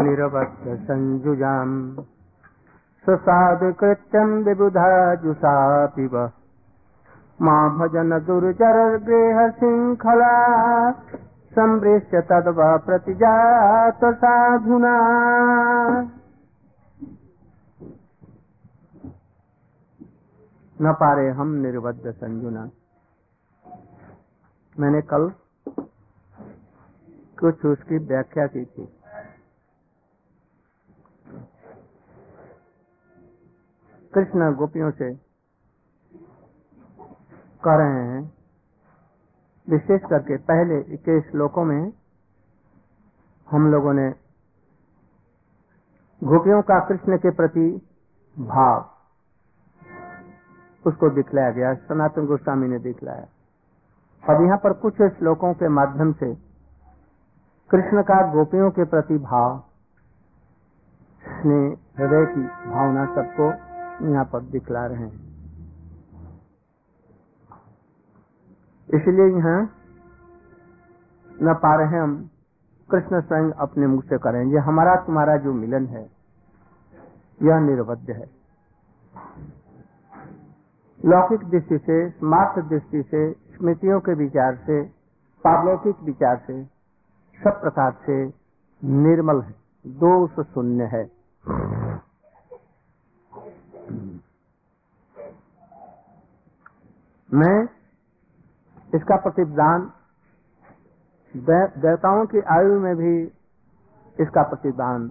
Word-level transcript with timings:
निरवध्य 0.00 0.76
संयुजाम् 0.86 1.76
सुसाधुकृत्यम् 3.04 4.34
विबुधा 4.44 4.90
जुषापिव 5.14 6.16
मा 7.40 7.56
भजन 7.78 8.18
दुर्जर 8.26 8.78
गृह 9.06 9.38
शृङ्खला 9.50 10.34
संवृश्य 11.54 12.20
तद्वा 12.20 12.76
प्रतिजात 12.76 14.04
साधुना 14.22 14.94
न 20.80 20.92
पारे 20.92 21.28
हम 21.30 21.54
निर्बद्ध 21.56 22.10
संजुना 22.10 22.68
मैंने 24.76 25.00
कल 25.12 25.30
कुछ 27.40 27.64
उसकी 27.66 27.98
व्याख्या 28.06 28.46
की 28.46 28.64
थी। 28.64 28.97
कृष्ण 34.18 34.54
गोपियों 34.54 34.90
से 34.90 35.08
कह 37.62 37.74
रहे 37.74 37.98
हैं, 38.04 38.20
विशेष 39.68 40.00
करके 40.10 40.36
पहले 40.36 40.96
के 40.96 41.20
श्लोकों 41.20 41.64
में 41.64 41.92
हम 43.48 43.66
लोगों 43.72 43.92
ने 43.92 44.06
गोपियों 46.22 46.62
का 46.62 46.78
कृष्ण 46.80 47.18
के 47.18 47.30
प्रति 47.30 47.66
भाव 48.36 48.90
उसको 50.84 51.10
दिखलाया 51.10 51.50
गया, 51.50 51.74
सनातन 51.74 52.26
गोस्वामी 52.26 52.68
ने 52.68 52.78
दिखलाया। 52.78 53.26
अब 54.24 54.42
यहाँ 54.44 54.58
पर 54.58 54.72
कुछ 54.72 55.02
श्लोकों 55.18 55.52
के 55.54 55.68
माध्यम 55.68 56.12
से 56.12 56.34
कृष्ण 57.70 58.02
का 58.02 58.20
गोपियों 58.32 58.70
के 58.70 58.84
प्रति 58.84 59.18
भाव, 59.18 59.58
स्नेह 61.22 61.64
हृदय 61.98 62.26
की 62.26 62.44
भावना 62.70 63.06
सबको 63.14 63.67
यहाँ 64.02 64.24
पर 64.24 64.40
दिखला 64.50 64.86
रहे 64.86 64.98
हैं। 64.98 65.26
इसलिए 68.88 69.26
यहाँ 69.28 69.60
न 71.42 71.54
पा 71.54 71.74
रहे 71.76 71.86
हैं 71.86 72.02
हम, 72.02 72.14
कृष्ण 72.88 73.20
स्वयं 73.20 73.50
अपने 73.58 73.86
मुख 73.86 74.04
से 74.04 74.18
करें 74.18 74.44
ये 74.44 74.58
हमारा 74.58 74.94
तुम्हारा 74.96 75.36
जो 75.36 75.52
मिलन 75.52 75.86
है, 75.86 76.02
यह 77.40 77.58
निर्बद्ध 77.60 78.10
है। 78.10 78.26
लौकिक 81.00 81.44
दृष्टि 81.50 81.78
से 81.78 81.98
स्मार्थ 82.10 82.58
दृष्टि 82.68 83.02
से, 83.02 83.32
स्मृतियों 83.32 84.00
के 84.00 84.14
विचार 84.14 84.56
से, 84.56 84.82
पारलौकिक 85.44 86.02
विचार 86.04 86.42
से, 86.46 86.62
सब 87.38 87.60
प्रकार 87.60 87.92
से 88.06 88.24
निर्मल 88.82 89.42
है 89.42 89.54
दोष 89.86 90.40
शून्य 90.46 90.84
है। 90.84 91.04
मैं 97.28 97.56
इसका 98.90 99.16
प्रतिदान 99.22 99.90
देवताओं 101.34 102.24
की 102.26 102.40
आयु 102.52 102.78
में 102.80 102.94
भी 102.96 103.14
इसका 104.16 104.42
प्रतिदान 104.44 105.08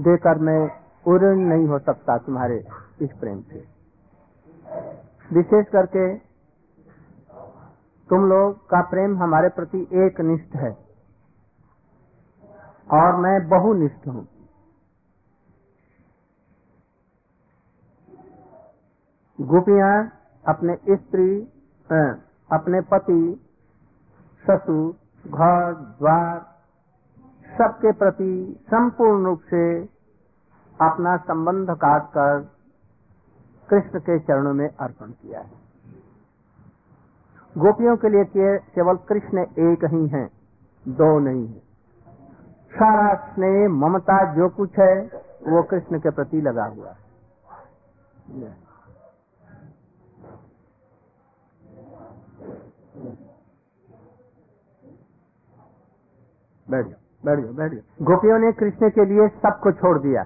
देकर 0.00 0.38
मैं 0.40 0.60
पूर्ण 1.06 1.36
नहीं 1.44 1.66
हो 1.68 1.78
सकता 1.80 2.16
तुम्हारे 2.26 2.58
इस 3.02 3.10
प्रेम 3.20 3.40
से। 3.42 3.64
विशेष 5.30 5.66
करके 5.68 6.06
तुम 8.10 8.28
लोग 8.28 8.58
का 8.70 8.80
प्रेम 8.90 9.16
हमारे 9.18 9.48
प्रति 9.56 9.80
एक 10.04 10.20
निष्ठ 10.22 10.56
है 10.56 10.70
और 12.90 13.16
मैं 13.22 13.36
बहुनिष्ठ 13.48 14.06
हूँ। 14.08 14.26
गोपियाँ 19.38 19.92
अपने 20.44 20.76
स्त्री 20.90 21.30
अपने 22.50 22.80
पति 22.90 23.22
ससुर 24.44 25.30
घर 25.30 25.72
द्वार 25.72 26.38
सबके 27.50 27.92
प्रति 27.92 28.32
संपूर्ण 28.64 29.24
रूप 29.24 29.40
से 29.50 29.64
अपना 30.78 31.16
संबंध 31.24 31.70
काट 31.78 32.06
कर 32.10 32.38
कृष्ण 33.68 34.00
के 34.00 34.18
चरणों 34.18 34.52
में 34.54 34.68
अर्पण 34.68 35.10
किया 35.12 35.40
है। 35.40 35.58
गोपियों 37.54 37.96
के 37.96 38.08
लिए 38.08 38.24
केवल 38.74 38.96
कृष्ण 39.08 39.44
एक 39.64 39.84
ही 39.92 40.06
हैं, 40.08 40.28
दो 40.86 41.18
नहीं 41.18 41.46
है। 41.48 41.58
सारा 42.72 43.14
स्नेह 43.26 43.68
ममता 43.76 44.18
जो 44.34 44.48
कुछ 44.48 44.78
है 44.78 44.94
वो 45.46 45.62
कृष्ण 45.70 45.98
के 46.00 46.10
प्रति 46.10 46.40
लगा 46.40 46.64
हुआ 46.66 46.88
है। 46.88 46.96
बैठ 56.70 56.86
जाओ 56.86 57.24
बैठ 57.24 57.38
जाओ 57.40 57.52
बैठ 57.52 57.72
जाओ। 57.72 58.04
गोपियों 58.04 58.38
ने 58.38 58.52
कृष्ण 58.52 58.90
के 58.90 59.04
लिए 59.04 59.28
सबको 59.28 59.72
छोड़ 59.72 59.98
दिया। 59.98 60.24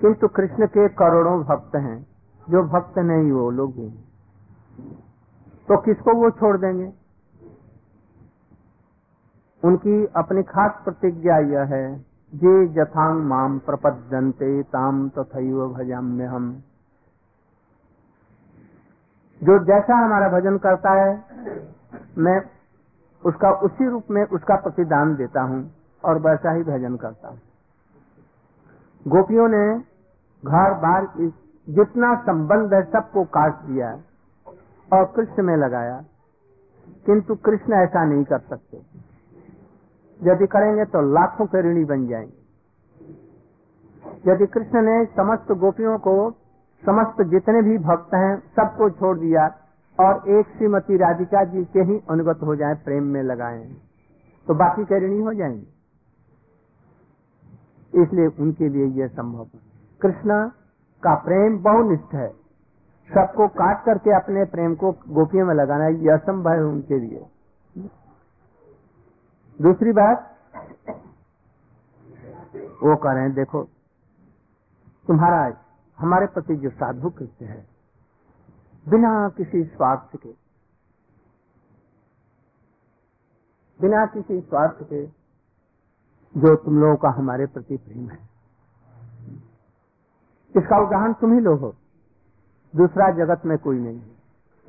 किंतु 0.00 0.28
कृष्ण 0.28 0.66
के 0.66 0.88
करोड़ों 0.94 1.38
भक्त 1.42 1.76
हैं, 1.76 2.06
जो 2.50 2.62
भक्त 2.68 2.98
नहीं 2.98 3.32
वो 3.32 3.50
लोग 3.50 3.72
तो 5.68 5.76
किसको 5.76 6.14
वो 6.14 6.30
छोड़ 6.30 6.56
देंगे? 6.56 6.92
उनकी 9.62 10.06
अपनी 10.16 10.42
खास 10.42 10.72
प्रतिज्ञा 10.84 11.38
यह 11.38 11.62
है, 11.64 11.98
जे 12.34 12.66
जथांग 12.68 13.22
माम 13.22 13.58
प्रपद्यंते 13.58 14.62
ताम 14.62 15.08
तथैव 15.08 15.68
भजाम्य 15.68 16.24
हम 16.24 16.62
जो 19.40 19.58
जैसा 19.64 19.94
हमारा 19.96 20.28
भजन 20.28 20.58
करता 20.58 20.92
है, 20.92 21.12
मैं 22.18 22.38
उसका 23.24 23.50
उसी 23.60 23.88
रूप 23.88 24.10
में 24.10 24.22
उसका 24.24 24.56
प्रतिदान 24.56 25.14
देता 25.16 25.42
हूँ 25.42 25.58
और 26.04 26.18
वैसा 26.18 26.52
ही 26.52 26.62
भजन 26.62 26.96
करता 26.96 27.28
हूँ। 27.28 27.38
गोपियों 29.06 29.48
ने 29.48 29.64
घर 30.42 30.74
बार 30.80 31.06
जितना 31.68 32.14
संबंध 32.22 32.74
है 32.74 32.82
सबको 32.90 33.24
काट 33.24 33.60
दिया 33.62 33.90
और 34.88 35.04
कृष्ण 35.16 35.42
में 35.42 35.56
लगाया, 35.56 35.96
किंतु 37.06 37.34
कृष्ण 37.44 37.74
ऐसा 37.74 38.04
नहीं 38.04 38.24
कर 38.24 38.38
सकते। 38.40 38.76
यदि 40.20 40.46
करेंगे 40.46 40.84
तो 40.84 41.00
लाखों 41.12 41.46
के 41.46 41.60
ऋणी 41.62 41.84
बन 41.84 42.06
जाएँगे। 42.06 42.42
यदि 44.26 44.46
कृष्ण 44.46 44.82
ने 44.82 45.04
समस्त 45.06 45.52
गोपियों 45.54 45.98
को, 45.98 46.30
समस्त 46.82 47.22
जितने 47.22 47.62
भी 47.62 47.78
भक्त 47.78 48.14
हैं, 48.14 48.38
सबको 48.56 48.88
छोड़ 48.90 49.18
दिया 49.18 49.48
और 50.00 50.28
एक 50.28 50.46
श्रीमती 50.46 50.96
राधिका 50.96 51.44
जी 51.44 51.64
के 51.64 51.80
ही 51.80 52.02
अनुगत 52.10 52.38
हो 52.42 52.56
जाए, 52.56 52.74
प्रेम 52.74 53.04
में 53.04 53.22
लगाए। 53.22 53.76
तो 54.46 54.54
बाकी 54.54 54.84
के 54.84 55.06
ऋणी 55.06 55.20
हो 55.20 55.34
जाएँगे। 55.34 55.74
इसलिए 58.02 58.26
उनके 58.26 58.68
लिए 58.68 58.86
यह 58.86 59.06
संभव 59.06 59.46
कृष्ण 60.00 60.48
का 61.02 61.14
प्रेम 61.14 61.58
बहुनिष्ठ 61.58 62.14
है। 62.14 62.28
सबको 63.14 63.48
काट 63.48 63.84
करके 63.84 64.10
अपने 64.10 64.44
प्रेम 64.44 64.74
को 64.74 64.92
गोपियों 64.92 65.46
में 65.46 65.54
लगाना 65.54 65.86
यह 65.86 66.14
असंभव 66.14 66.50
है 66.50 66.64
उनके 66.64 66.98
लिए। 66.98 67.26
दूसरी 69.62 69.92
बात, 69.92 70.36
वो 72.82 72.96
कह 72.96 73.12
रहे 73.12 73.22
हैं, 73.22 73.34
देखो, 73.34 73.64
तुम्हारा 75.06 75.56
हमारे 75.98 76.26
प्रति 76.26 76.56
जो 76.56 76.70
साधु 76.70 77.10
कृत्य 77.10 77.44
है 77.44 77.73
बिना 78.86 79.28
किसी 79.28 79.62
स्वार्थ 79.64 80.16
के, 80.16 80.28
बिना 83.80 84.04
किसी 84.06 84.40
स्वार्थ 84.40 84.82
के 84.82 85.06
जो 86.34 86.54
तुम 86.56 86.80
लोगों 86.80 86.96
का 86.96 87.10
हमारे 87.10 87.46
प्रति 87.46 87.76
प्रेम 87.76 88.08
है। 88.08 88.18
इसका 90.54 90.78
उदाहरण 90.78 91.12
तुम 91.12 91.32
ही 91.32 91.40
लोग 91.40 91.60
हो, 91.60 91.74
दूसरा 92.74 93.10
जगत 93.14 93.46
में 93.46 93.56
कोई 93.58 93.78
नहीं 93.78 93.98
है। 93.98 94.14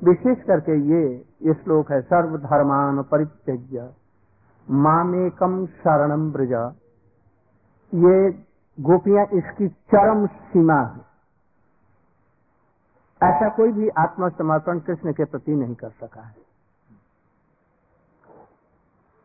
विशेष 0.00 0.42
करके 0.44 0.78
ये 0.88 1.02
ये 1.42 1.54
श्लोक 1.54 1.92
है, 1.92 2.00
सर्वधर्मान 2.02 3.02
परित्यज्य 3.02 3.94
मामेकम 4.68 5.66
शरणम 5.66 6.30
ब्रज। 6.32 6.52
ये 7.92 8.30
गोपियाँ 8.78 9.24
इसकी 9.34 9.68
चरम 9.68 10.26
सीमा 10.26 10.80
है। 10.80 11.15
ऐसा 13.20 13.48
कोई 13.48 13.72
भी 13.72 13.88
आत्मसमर्पण 13.98 14.78
कृष्ण 14.78 15.12
के 15.12 15.24
प्रति 15.24 15.54
नहीं 15.54 15.74
कर 15.74 15.90
सका 15.90 16.20
है। 16.20 16.34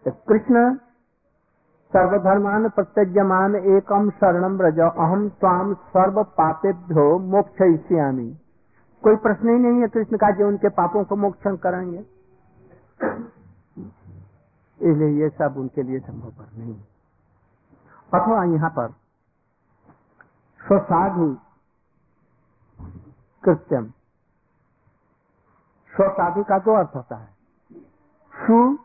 तो 0.06 0.12
कृष्ण 0.28 0.74
सर्वधर्मान 1.94 2.70
प्रत्यज्यमान 2.70 3.56
एकम 3.56 4.10
शरणम 4.10 4.58
ब्रज 4.58 4.80
अहम 4.80 5.28
स्वाम 5.30 5.74
सर्व 5.74 6.24
पापेभ्यो 6.38 7.08
मोक्ष 7.32 7.62
कोई 9.04 9.16
प्रश्न 9.16 9.50
ही 9.50 9.60
नहीं 9.60 9.82
है 9.82 9.88
कृष्ण 9.88 10.18
का 10.18 10.30
जो 10.32 10.48
उनके 10.48 10.70
पापों 10.70 11.04
को 11.04 11.16
मोक्षण 11.16 11.56
करेंगे 11.58 12.00
इसलिए 14.80 15.22
ये 15.22 15.30
सब 15.30 15.56
उनके 15.58 15.84
लिए 15.84 16.00
संभव 16.00 16.30
पर 16.32 16.58
नहीं 16.58 16.76
अथवा 18.12 18.44
यहाँ 18.44 18.70
पर 18.70 18.92
स्वसाधु 20.62 21.28
कृत्यम। 23.44 23.86
स्वसाधु 25.96 26.44
का 26.44 26.60
दो 26.60 26.74
अर्थ 26.74 26.96
होता 26.96 27.16
है। 27.16 27.30
सु 28.36 28.80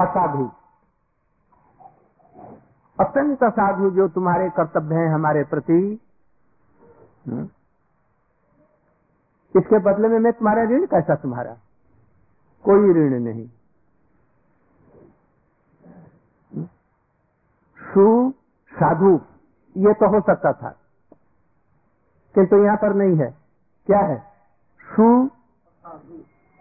असाधु। 0.00 0.50
अत्यंत 3.00 3.42
असाधु 3.42 3.90
जो 3.90 4.08
तुम्हारे 4.08 4.50
कर्तव्य 4.50 4.94
हैं 4.94 5.14
हमारे 5.14 5.44
प्रति। 5.44 6.00
हम्म, 7.26 7.48
इसके 9.56 9.78
बदले 9.78 10.08
में 10.08 10.18
मैं 10.18 10.32
तुम्हारा 10.32 10.62
ऋण 10.62 10.86
कैसा 10.86 11.14
तुम्हारा? 11.14 11.56
कोई 12.64 12.92
ऋण 12.92 13.20
नहीं। 13.20 13.48
सु 17.78 18.32
साधु। 18.72 19.20
ये 19.76 19.94
तो 19.94 20.08
हो 20.08 20.20
सकता 20.20 20.52
था। 20.52 20.76
किंतु 22.34 22.56
यहाँ 22.64 22.76
पर 22.76 22.94
नहीं 22.94 23.16
है। 23.16 23.30
क्या 23.88 23.98
है? 24.00 24.18
सु 24.86 25.04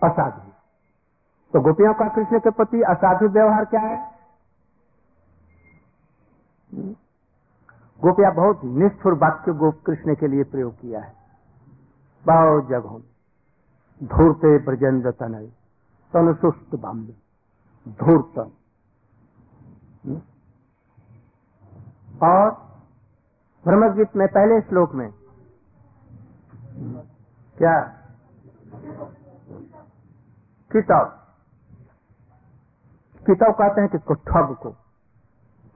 असाधु 0.01 0.41
तो 1.53 1.61
गोपियों 1.61 1.93
का 1.93 2.07
कृष्ण 2.15 2.39
के 2.39 2.49
प्रति 2.49 2.81
असाधु 2.89 3.27
व्यवहार 3.29 3.65
क्या 3.65 3.81
है? 3.81 3.97
गोपिया 7.99 8.29
बहुत 8.31 8.63
निष्ठुर 8.63 9.13
वाक्य 9.13 9.53
गोप 9.53 9.81
कृष्ण 9.85 10.15
के 10.15 10.27
लिए 10.27 10.43
प्रयोग 10.45 10.73
किया 10.73 10.99
है। 10.99 11.13
बहुत 12.25 12.67
जगहों 12.67 12.99
धूर्ते 14.01 14.57
ब्रजेंद्र 14.65 15.11
तनय, 15.11 15.45
तन 16.13 16.33
सुस्त 16.33 16.75
बाम्बे, 16.75 17.13
धूर्त। 18.01 18.37
और 22.23 22.51
ब्रह्मगीत 23.65 24.15
में 24.15 24.27
पहले 24.27 24.59
श्लोक 24.61 24.93
में 24.93 25.09
क्या? 27.57 27.81
किताब। 30.71 31.05
किताब 33.25 33.53
कहते 33.53 33.81
हैं 33.81 33.89
किसको 33.89 34.13
ठग 34.13 34.55
को। 34.55 34.75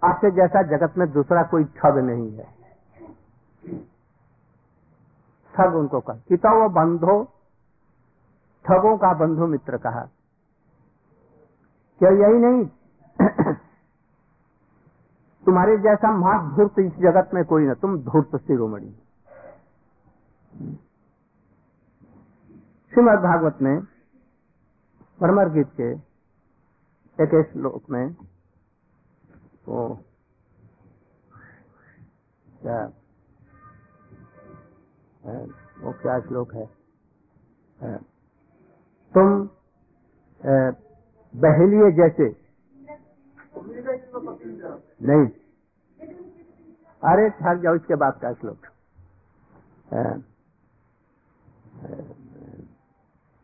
आपसे 0.03 0.31
जैसा 0.31 0.61
जगत 0.61 0.97
में 0.97 1.11
दूसरा 1.11 1.43
कोई 1.43 1.63
ठग 1.63 1.97
नहीं 1.97 2.37
है। 2.37 2.61
ठग 5.55 5.75
उनको 5.75 5.99
कहा। 5.99 6.15
किताब 6.15 6.71
बंधो, 6.71 7.23
ठगों 8.65 8.97
का 8.97 9.13
बंधु 9.13 9.47
मित्र 9.47 9.77
कहा। 9.77 10.09
क्या 11.99 12.09
यही 12.09 12.39
नहीं? 12.39 12.65
तुम्हारे 15.45 15.77
जैसा 15.77 16.11
महान 16.11 16.55
धूर्त 16.55 16.79
इस 16.79 16.91
जगत 16.91 17.29
में 17.33 17.45
कोई 17.45 17.65
ना, 17.65 17.73
तुम 17.73 17.97
धूर्त 17.97 18.35
शिरोमणि। 18.35 18.95
श्रीमद 22.93 23.19
भागवत 23.23 23.57
में 23.61 23.81
परमर 25.19 25.49
गीत 25.49 25.67
के 25.79 25.89
एक 27.19 27.33
श्लोक 27.51 27.89
में 27.91 28.05
वो 29.67 29.83
क्या 32.61 32.79
वो 35.81 35.91
क्या 36.01 36.19
श्लोक 36.21 36.53
है, 36.55 36.65
तुम 39.15 39.47
बहेलिए 41.33 41.91
जैसे। 41.93 42.29
नहीं। 45.01 45.27
अरे 47.03 47.29
ठहर 47.31 47.61
जाओ 47.61 47.75
इसके 47.75 47.95
बाद 47.97 48.19
का 48.21 48.33
श्लोक। 48.33 48.67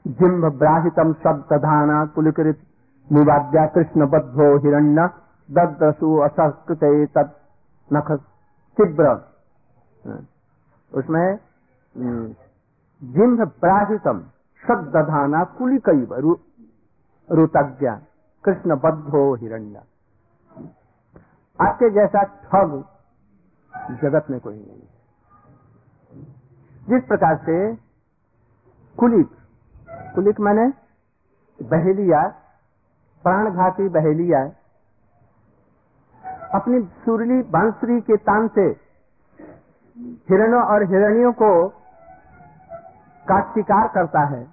जिम्भ 0.07 0.45
ब्राहितम 0.57 1.13
शब्दाना 1.13 2.06
कुलकृत 2.06 2.59
निवाद्या 3.07 3.65
कृष्ण 3.65 4.06
बद्धो 4.07 4.48
हिरण्य 4.57 5.07
ददसु 5.50 6.15
असकृत 6.18 6.83
नख 7.92 8.12
तीव्र 8.77 9.07
उसमें 10.92 11.27
जिम्भ 13.01 13.42
ब्राहितम 13.62 14.19
शब्दाना 14.63 15.44
कुलिकैव 15.57 16.13
ऋतज्ञा 17.30 17.94
कृष्ण 18.44 18.75
बद्धो 18.75 19.24
हिरण्य। 19.36 19.81
आपके 21.60 21.89
जैसा 21.89 22.21
ठग 22.44 22.71
जगत 24.01 24.30
में 24.30 24.39
कोई 24.39 24.56
नहीं। 24.56 24.86
जिस 26.89 27.03
प्रकार 27.03 27.36
से 27.38 27.57
कुलिक 28.98 29.30
कुलिक 30.18 30.40
मैंने 30.40 30.74
बहेलिया 31.64 32.28
प्राणघाती 33.24 33.88
बहेलिया 33.90 34.40
अपनी 36.54 36.81
सुरली 36.81 37.42
बांसुरी 37.42 38.02
के 38.02 38.18
तान 38.18 38.48
से 38.48 38.62
हिरणों 40.30 40.64
और 40.64 40.84
हिरणियों 40.84 41.34
को 41.34 41.68
का 43.28 43.42
शिकार 43.42 43.88
करता 43.88 44.19
है, 44.19 44.48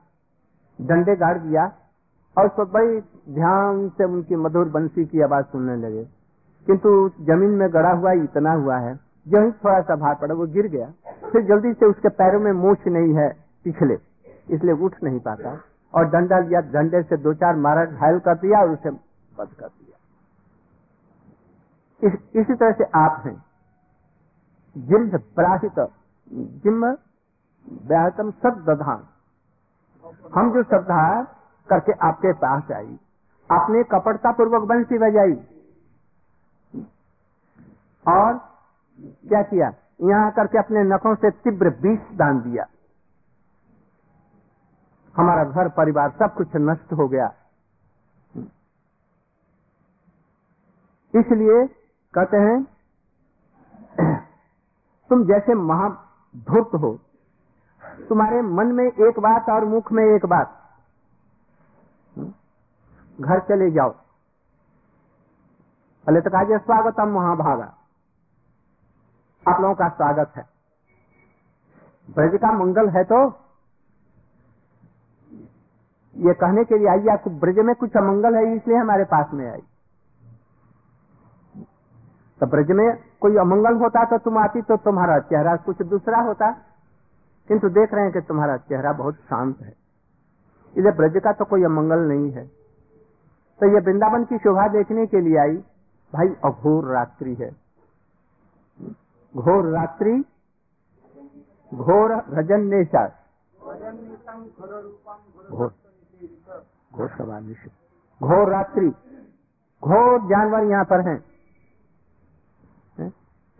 डंडे 0.81 1.17
गाड़ 1.17 1.39
दिया 1.39 1.73
और 2.39 2.47
उसको 2.47 2.65
बड़ी 2.65 3.01
ध्यान 3.35 3.89
से 3.89 4.05
उनकी 4.05 4.37
मधुर 4.37 4.69
बंसी 4.69 5.05
की 5.05 5.21
आवाज़ 5.21 5.47
सुनने 5.47 5.77
लगे। 5.77 6.05
किंतु 6.67 7.11
ज़मीन 7.21 7.51
में 7.51 7.73
गड़ा 7.73 7.91
हुआ, 7.91 8.13
इतना 8.13 8.53
हुआ 8.53 8.77
है 8.77 9.01
जो 9.29 9.45
ही 9.45 9.53
थोड़ा 9.53 9.81
सा 9.81 9.97
भार 9.97 10.15
पड़ा, 10.15 10.35
वो 10.35 10.47
गिर 10.47 10.67
गया। 10.67 10.93
फिर 11.33 11.43
जल्दी 11.43 11.73
से 11.73 11.87
उसके 11.87 12.09
पैरों 12.09 12.41
में 12.41 12.53
मूछ 12.53 12.87
नहीं 12.87 13.15
है, 13.15 13.37
पिछले। 13.65 14.14
इसलिए 14.49 14.75
उठ 14.75 15.03
नहीं 15.03 15.21
पाता। 15.21 15.61
और 15.95 16.09
डंडा 16.11 16.39
लिया 16.39 16.61
डंडे 16.61 17.03
से 17.03 17.17
दो 17.17 17.35
चार 17.35 17.57
मारा 17.57 17.85
घायल 17.85 18.19
कर 18.19 18.35
दिया 18.35 18.61
और 18.61 18.71
उसे 18.71 18.91
बंद 18.91 19.55
कर 19.61 19.67
दिया। 19.67 19.97
इस, 22.09 22.13
इसी 22.35 22.55
तरह 22.55 22.73
से 22.73 22.85
आप 22.95 23.23
हैं। 23.27 23.45
जिम्भ 24.77 25.15
प्राहित 25.35 25.79
जिम्भ 26.65 26.85
व्याहतम 27.87 28.31
सदधान 28.31 29.07
हम 30.35 30.53
जो 30.53 30.63
श्रद्धा 30.63 31.23
करके 31.69 31.93
आपके 31.93 32.33
पास 32.33 32.71
आई 32.73 32.99
आपने 33.51 33.83
कपटता 33.83 34.33
पूर्वक 34.33 34.63
बंसी 34.63 34.99
बजाई 34.99 35.35
और 38.05 38.33
क्या 39.29 39.43
किया? 39.43 39.73
यहाँ 40.01 40.31
करके 40.31 40.59
अपने 40.59 40.83
नखों 40.85 41.15
से 41.15 41.31
तीव्र 41.31 41.69
विष 41.83 42.01
दान 42.17 42.41
दिया। 42.41 42.65
हमारा 45.17 45.45
घर, 45.45 45.69
परिवार 45.69 46.11
सब 46.11 46.35
कुछ 46.35 46.49
नष्ट 46.57 46.93
हो 46.93 47.09
गया। 47.09 47.27
इसलिए 51.15 51.67
कहते 52.15 52.37
हैं, 52.37 52.63
तुम 55.11 55.25
जैसे 55.25 55.55
महाधूर्त 55.55 56.75
हो, 56.75 56.99
तुम्हारे 58.09 58.43
मन 58.43 58.67
में 58.67 58.85
एक 58.85 59.19
बात 59.19 59.49
और 59.51 59.65
मुख 59.65 59.93
में 59.93 60.05
एक 60.05 60.27
बात। 60.27 60.61
घर 63.21 63.41
चले 63.41 63.71
जाओ। 63.71 63.91
पहले 66.07 66.21
तो 66.21 66.31
कहा 66.31 66.59
स्वागतम 66.59 67.09
महाभागा। 67.09 67.75
आप 69.47 69.61
लोगों 69.61 69.75
का 69.75 69.89
स्वागत 69.89 70.33
है। 70.37 70.43
ब्रज 72.11 72.41
का 72.41 72.53
मंगल 72.53 72.89
है 72.89 73.05
तो 73.05 73.44
ये 76.17 76.33
कहने 76.35 76.65
के 76.65 76.79
लिए 76.79 76.89
आई 76.89 77.07
आपको 77.13 77.31
ब्रज 77.41 77.59
में 77.67 77.75
कुछ 77.75 77.97
अमंगल 77.97 78.37
है 78.37 78.55
इसलिए 78.57 78.77
हमारे 78.77 79.05
पास 79.05 79.31
में 79.35 79.47
आई। 79.51 79.63
तो 82.41 82.47
ब्रज 82.47 82.71
में 82.71 82.87
कोई 83.21 83.37
अमंगल 83.39 83.77
होता 83.77 84.05
तो 84.05 84.19
तुम 84.19 84.39
आती 84.39 84.63
तो 84.63 84.77
तुम्हारा 84.85 85.19
चेहरा 85.23 85.57
कुछ 85.67 85.83
दूसरा 85.85 86.21
होता। 86.23 86.51
किंतु 87.51 87.69
देख 87.71 87.95
रहे 87.95 88.05
हैं 88.05 88.13
कि 88.13 88.21
तुम्हारा 88.21 88.57
चेहरा 88.59 88.93
बहुत 88.95 89.15
शांत 89.25 89.61
है। 89.61 89.73
इसलिए 90.75 90.93
ब्रज 90.93 91.21
का 91.25 91.33
तो 91.33 91.45
कोई 91.45 91.65
अमंगल 91.65 92.09
नहीं 92.09 92.31
है। 92.33 92.47
तो 93.61 93.67
ये 93.67 93.81
वृंदावन 93.81 94.25
की 94.25 94.39
शोभा 94.39 94.67
देखने 94.69 95.07
के 95.07 95.21
लिए 95.21 95.37
आई 95.39 95.57
भाई 96.13 96.29
अघोर 96.45 96.93
रात्रि 96.93 97.35
है। 97.35 97.51
घोर 99.35 99.71
रात्रि 99.71 100.19
घोर 101.73 102.13
रजन 102.31 102.67
नेशा 102.67 103.07
घोर। 105.51 105.73
घोर 106.95 107.09
सवाल 107.09 107.55
घोर 108.21 108.51
रात्रि 108.51 108.89
घोर 109.83 110.19
जानवर 110.29 110.65
यहाँ 110.65 110.85
पर 110.85 111.09
हैं। 111.09 111.19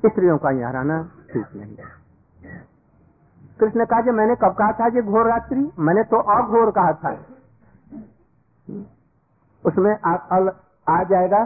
स्त्रियों 0.03 0.39
का 0.39 0.51
यहाँ 0.51 0.73
रहना 0.73 1.03
ठीक 1.33 1.47
नहीं 1.55 1.77
है। 1.77 2.65
कृष्ण 3.61 3.85
कहा 3.85 4.13
मैंने 4.13 4.35
कब 4.35 4.55
कहा 4.55 4.73
था 4.73 4.89
कि 4.91 5.03
घोर 5.03 5.29
रात्रि? 5.29 5.71
मैंने 5.79 6.03
तो 6.05 6.17
अघोर 6.17 6.71
कहा 6.71 6.93
था। 6.93 7.13
उसमें 9.65 9.93
आ, 10.07 10.15
आ, 10.15 10.39
आ 10.89 11.03
जाएगा। 11.03 11.43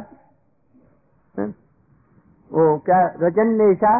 वो 2.50 2.78
क्या 2.78 3.00
रजन्येशा? 3.22 3.96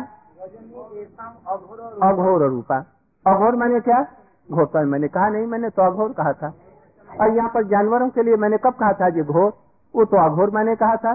अघोर 2.03 2.49
रूपा। 2.49 2.79
अघोर 3.27 3.57
मैंने 3.57 3.81
क्या? 3.81 4.03
घोर 4.51 4.85
मैंने 4.85 5.09
कहा 5.09 5.29
नहीं 5.29 5.47
मैंने 5.47 5.71
तो 5.71 5.83
अघोर 5.83 6.13
कहा 6.13 6.33
था। 6.33 6.53
और 7.21 7.37
यहाँ 7.37 7.49
पर 7.49 7.65
जानवरों 7.65 8.09
के 8.09 8.23
लिए 8.23 8.37
मैंने 8.37 8.57
कब 8.57 8.75
कहा 8.75 8.93
था 8.93 9.09
जी 9.11 9.23
घोर? 9.23 9.53
वो 9.95 10.05
तो 10.05 10.17
अघोर 10.25 10.51
मैंने 10.51 10.75
कहा 10.77 10.97
था। 10.97 11.15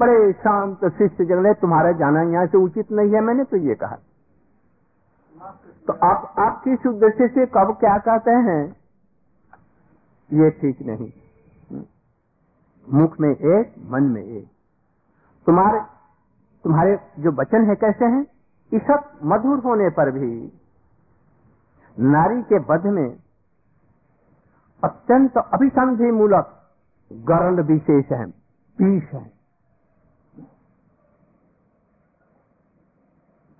बड़े 0.00 0.32
शांत 0.32 0.84
शिष्य 0.84 1.24
जगले, 1.24 1.52
तुम्हारा 1.54 1.92
जाना 1.92 2.22
यहाँ 2.22 2.46
से 2.46 2.58
उचित 2.58 2.92
नहीं 2.92 3.12
है, 3.12 3.20
मैंने 3.20 3.44
तो 3.44 3.56
ये 3.56 3.74
कहा। 3.74 3.96
तो 5.86 5.92
आप 5.92 6.34
आप 6.38 6.60
किस 6.64 6.86
उद्देश्य 6.86 7.28
से 7.28 7.46
कब 7.46 7.76
क्या 7.80 7.96
कहते 7.98 8.30
हैं? 8.30 8.62
ये 10.30 10.50
ठीक 10.50 10.82
नहीं। 10.82 11.10
मुख 12.86 13.20
में 13.20 13.30
एक, 13.30 13.74
मन 13.90 14.02
में 14.02 14.22
एक। 14.22 14.46
तुम्हारे 15.46 15.80
तुम्हारे 16.64 16.98
जो 17.18 17.32
वचन 17.32 17.64
है 17.64 17.74
कैसे 17.74 18.04
हैं? 18.04 18.26
ईशत 18.72 19.10
मधुर 19.24 19.58
होने 19.58 19.88
पर 19.90 20.10
भी, 20.10 20.52
नारी 21.96 22.42
के 22.42 22.58
बध 22.58 22.86
में 22.86 23.23
अत्यंत 24.84 25.38
अभिसंधि 25.52 26.10
मूलक 26.10 26.50
गरण 27.12 27.62
विशेष 27.62 28.04
है, 28.12 28.26
पीस 28.78 29.10
है। 29.12 29.32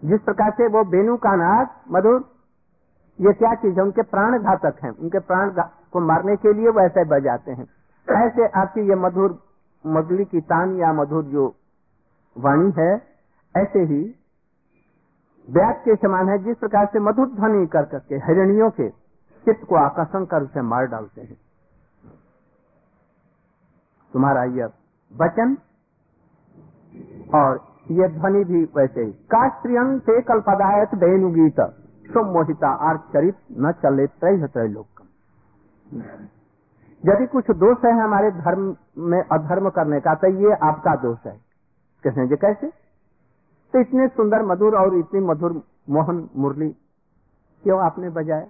जिस 0.05 0.21
प्रकार 0.21 0.51
से 0.51 0.67
वो 0.69 0.85
बेनु 0.85 1.17
का 1.17 1.37
नाच 1.37 1.69
मधुर, 1.91 2.25
ये 3.21 3.33
क्या 3.33 3.55
चीज़ 3.55 3.77
है, 3.77 3.83
उनके 3.83 4.03
प्राण 4.03 4.39
घातक 4.39 4.77
हैं। 4.85 4.91
उनके 4.91 5.19
प्राण 5.19 5.51
को 5.93 6.01
मारने 6.01 6.37
के 6.37 6.53
लिए 6.53 6.69
वो 6.69 6.81
ऐसे 6.81 7.05
बजाते 7.05 7.53
हैं। 7.53 7.67
ऐसे 8.27 8.47
आपकी 8.47 8.81
ये 8.81 8.95
मधुर 8.95 9.39
मगली 9.87 10.25
की 10.25 10.41
तान 10.41 10.77
या 10.77 10.93
मधुर 10.93 11.25
जो 11.25 11.55
वाणी 12.37 12.73
है, 12.79 13.03
ऐसे 13.57 13.79
ही 13.79 14.15
व्यास 15.51 15.77
के 15.85 15.95
समान 15.95 16.29
है, 16.29 16.39
जिस 16.39 16.57
प्रकार 16.57 16.87
से 16.93 17.01
मधुर 17.01 17.27
ध्वनि 17.29 17.67
कर 17.67 17.85
करके, 17.85 18.15
हिरणियों 18.15 18.71
के 18.71 19.04
चित्त 19.47 19.67
को 19.69 19.77
आकर्षण 19.77 20.25
कर 20.25 20.43
उसे 20.43 20.63
मार 20.65 20.87
डालते 20.87 21.21
हैं। 21.21 21.37
तुम्हारा 24.15 24.45
यह 24.55 24.71
वचन 25.13 25.57
और 27.35 27.61
ये 27.91 28.09
ध्वनि 28.09 28.45
भी 28.45 28.63
वैसे 28.77 29.03
ही। 29.03 29.11
का 29.31 29.49
स्त्रियंग 29.49 30.01
से 30.01 30.21
कल्पदायत 30.23 30.95
वेणुगीत 30.95 31.61
सुमोहिता 32.07 32.69
आर 32.89 32.97
चरित 33.13 33.37
न 33.59 33.73
चले 33.83 34.07
त्रय 34.07 34.47
त्रैलोकम 34.47 35.05
यदि 37.03 37.27
कुछ 37.27 37.51
दोष 37.57 37.85
है 37.85 37.93
हमारे 37.93 38.31
धर्म 38.33 38.75
में 39.05 39.23
अधर्म 39.23 39.69
करने 39.71 40.01
का 40.01 40.15
तो 40.15 40.29
ये 40.41 40.53
आपका 40.63 40.95
दोष 41.03 41.27
है। 41.27 41.37
कहते 42.05 42.27
जी 42.29 42.37
कैसे? 42.37 42.67
तो 43.75 43.81
इतने 43.81 44.07
सुंदर, 44.09 44.43
मधुर 44.43 44.77
और 44.77 44.95
इतनी 44.95 45.21
मधुर 45.21 45.53
मोहन 45.91 46.29
मुरली 46.37 46.69
क्यों 47.65 47.81
आपने 47.81 48.11
बजाया? 48.11 48.47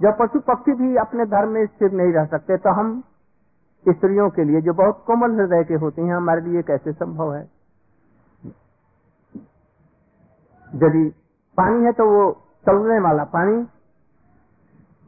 जब 0.00 0.16
पशु 0.18 0.40
पक्षी 0.40 0.72
भी 0.72 0.96
अपने 0.96 1.24
धर्म 1.26 1.50
में 1.50 1.66
स्थिर 1.66 1.92
नहीं 1.92 2.12
रह 2.12 2.26
सकते 2.26 2.56
तो 2.56 2.70
हम 2.70 3.02
स्त्रियों 3.86 4.28
के 4.30 4.44
लिए 4.44 4.60
जो 4.60 4.72
बहुत 4.74 5.02
कोमल 5.06 5.34
हृदय 5.34 5.62
के 5.64 5.74
होते 5.74 6.02
हैं, 6.02 6.14
हमारे 6.14 6.40
लिए 6.42 6.62
कैसे 6.62 6.92
संभव 6.92 7.34
है? 7.34 7.42
यदि 10.70 11.04
पानी 11.58 11.84
है 11.84 11.92
तो 11.92 12.06
वो 12.06 12.30
चलने 12.66 12.98
वाला 13.00 13.24
पानी, 13.34 13.62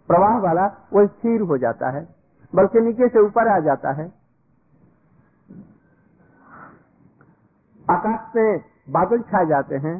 प्रवाह 0.08 0.38
वाला, 0.38 0.66
वो 0.92 1.06
स्थिर 1.06 1.40
हो 1.42 1.58
जाता 1.58 1.90
है, 1.90 2.06
बल्कि 2.52 2.80
नीचे 2.80 3.08
से 3.08 3.24
ऊपर 3.26 3.48
आ 3.48 3.58
जाता 3.60 3.92
है। 3.92 4.06
आकाश 7.86 8.36
में 8.36 8.58
बादल 8.90 9.22
छा 9.22 9.44
जाते 9.44 9.76
हैं 9.78 9.96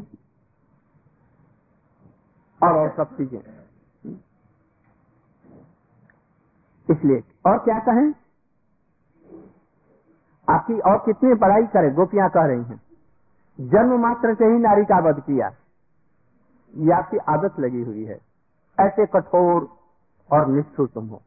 और 2.60 2.78
और 2.78 2.88
सब 2.96 3.16
चीज़ें। 3.16 3.57
इसलिए, 6.90 7.22
और 7.46 7.58
क्या 7.58 7.78
कहें? 7.78 8.14
आपकी 10.50 10.78
और 10.78 10.98
कितनी 10.98 11.34
पढ़ाई 11.34 11.62
करें, 11.62 11.94
गोपियाँ 11.94 12.30
कह 12.30 12.44
रही 12.44 12.62
हैं। 12.62 12.80
जन्म 13.60 14.00
मात्र 14.00 14.34
से 14.34 14.44
ही 14.44 14.58
नारी 14.58 14.84
का 14.84 14.98
वध 14.98 15.20
किया। 15.20 15.50
ये 16.74 16.92
आपकी 16.92 17.16
आदत 17.16 17.60
लगी 17.60 17.82
हुई 17.82 18.04
है। 18.04 18.20
ऐसे 18.80 19.06
कठोर 19.06 19.68
और 20.32 20.46
निष्ठुर 20.46 20.88
तुम 20.88 21.08
हो? 21.08 21.22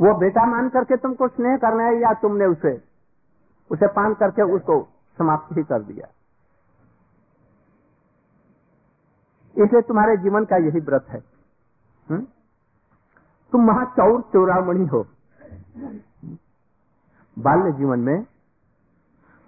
वो 0.00 0.18
बेटा 0.18 0.46
मान 0.46 0.68
करके 0.68 0.96
तुमको 0.96 1.28
स्नेह 1.28 1.56
करना 1.56 1.84
है 1.84 2.00
या 2.00 2.12
तुमने 2.12 2.46
उसे 2.46 2.84
उसे 3.70 3.86
पान 3.86 4.14
करके 4.14 4.42
उसको 4.42 4.88
समाप्त 5.18 5.56
ही 5.56 5.62
कर 5.62 5.82
दिया? 5.82 6.08
इसलिए 9.64 9.82
तुम्हारे 9.82 10.16
जीवन 10.16 10.44
का 10.44 10.56
यही 10.56 10.80
व्रत 10.80 11.06
है। 11.08 11.22
हुँ? 12.10 12.26
तुम 13.52 13.64
महाचौर 13.64 14.20
चौरामणि 14.32 14.86
हो। 14.86 15.06
बाल्य 17.36 17.72
जीवन 17.72 18.00
में 18.00 18.24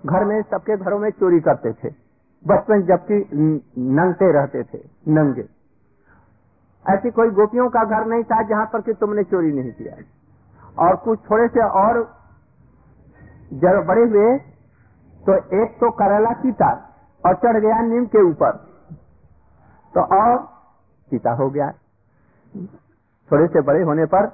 घर 0.05 0.25
में 0.25 0.41
सबके 0.43 0.77
घरों 0.77 0.99
में 0.99 1.11
चोरी 1.11 1.41
करते 1.41 1.73
थे। 1.73 1.91
बचपन 2.45 2.83
जबकि 2.83 3.17
नंगते 3.79 4.31
रहते 4.33 4.63
थे, 4.63 4.79
नंगे। 5.09 5.45
ऐसी 6.85 7.11
कोई 7.11 7.31
गोपियों 7.31 7.69
का 7.71 7.85
घर 7.85 8.07
नहीं 8.07 8.23
था 8.23 8.43
जहाँ 8.43 8.67
पर 8.67 8.81
कि 8.81 8.93
तुमने 8.93 9.23
चोरी 9.25 9.53
नहीं 9.53 9.73
किया। 9.73 9.95
और 10.79 10.97
कुछ 10.97 11.19
थोड़े 11.31 11.47
से 11.49 11.63
और 11.81 12.01
जब 13.55 13.85
बड़े 13.87 14.03
हुए 14.03 14.39
तो 15.25 15.35
एक 15.57 15.77
तो 15.81 15.91
करेला 15.93 16.33
सीता 16.33 16.71
और 17.25 17.35
चढ़ 17.35 17.57
गया 17.57 17.81
नीम 17.83 18.07
के 18.07 18.23
ऊपर। 18.23 18.53
तो 19.95 20.01
और 20.17 20.39
सीता 21.11 21.33
हो 21.33 21.49
गया। 21.51 21.73
थोड़े 23.33 23.47
से 23.47 23.61
बड़े 23.61 23.83
होने 23.83 24.05
पर 24.05 24.27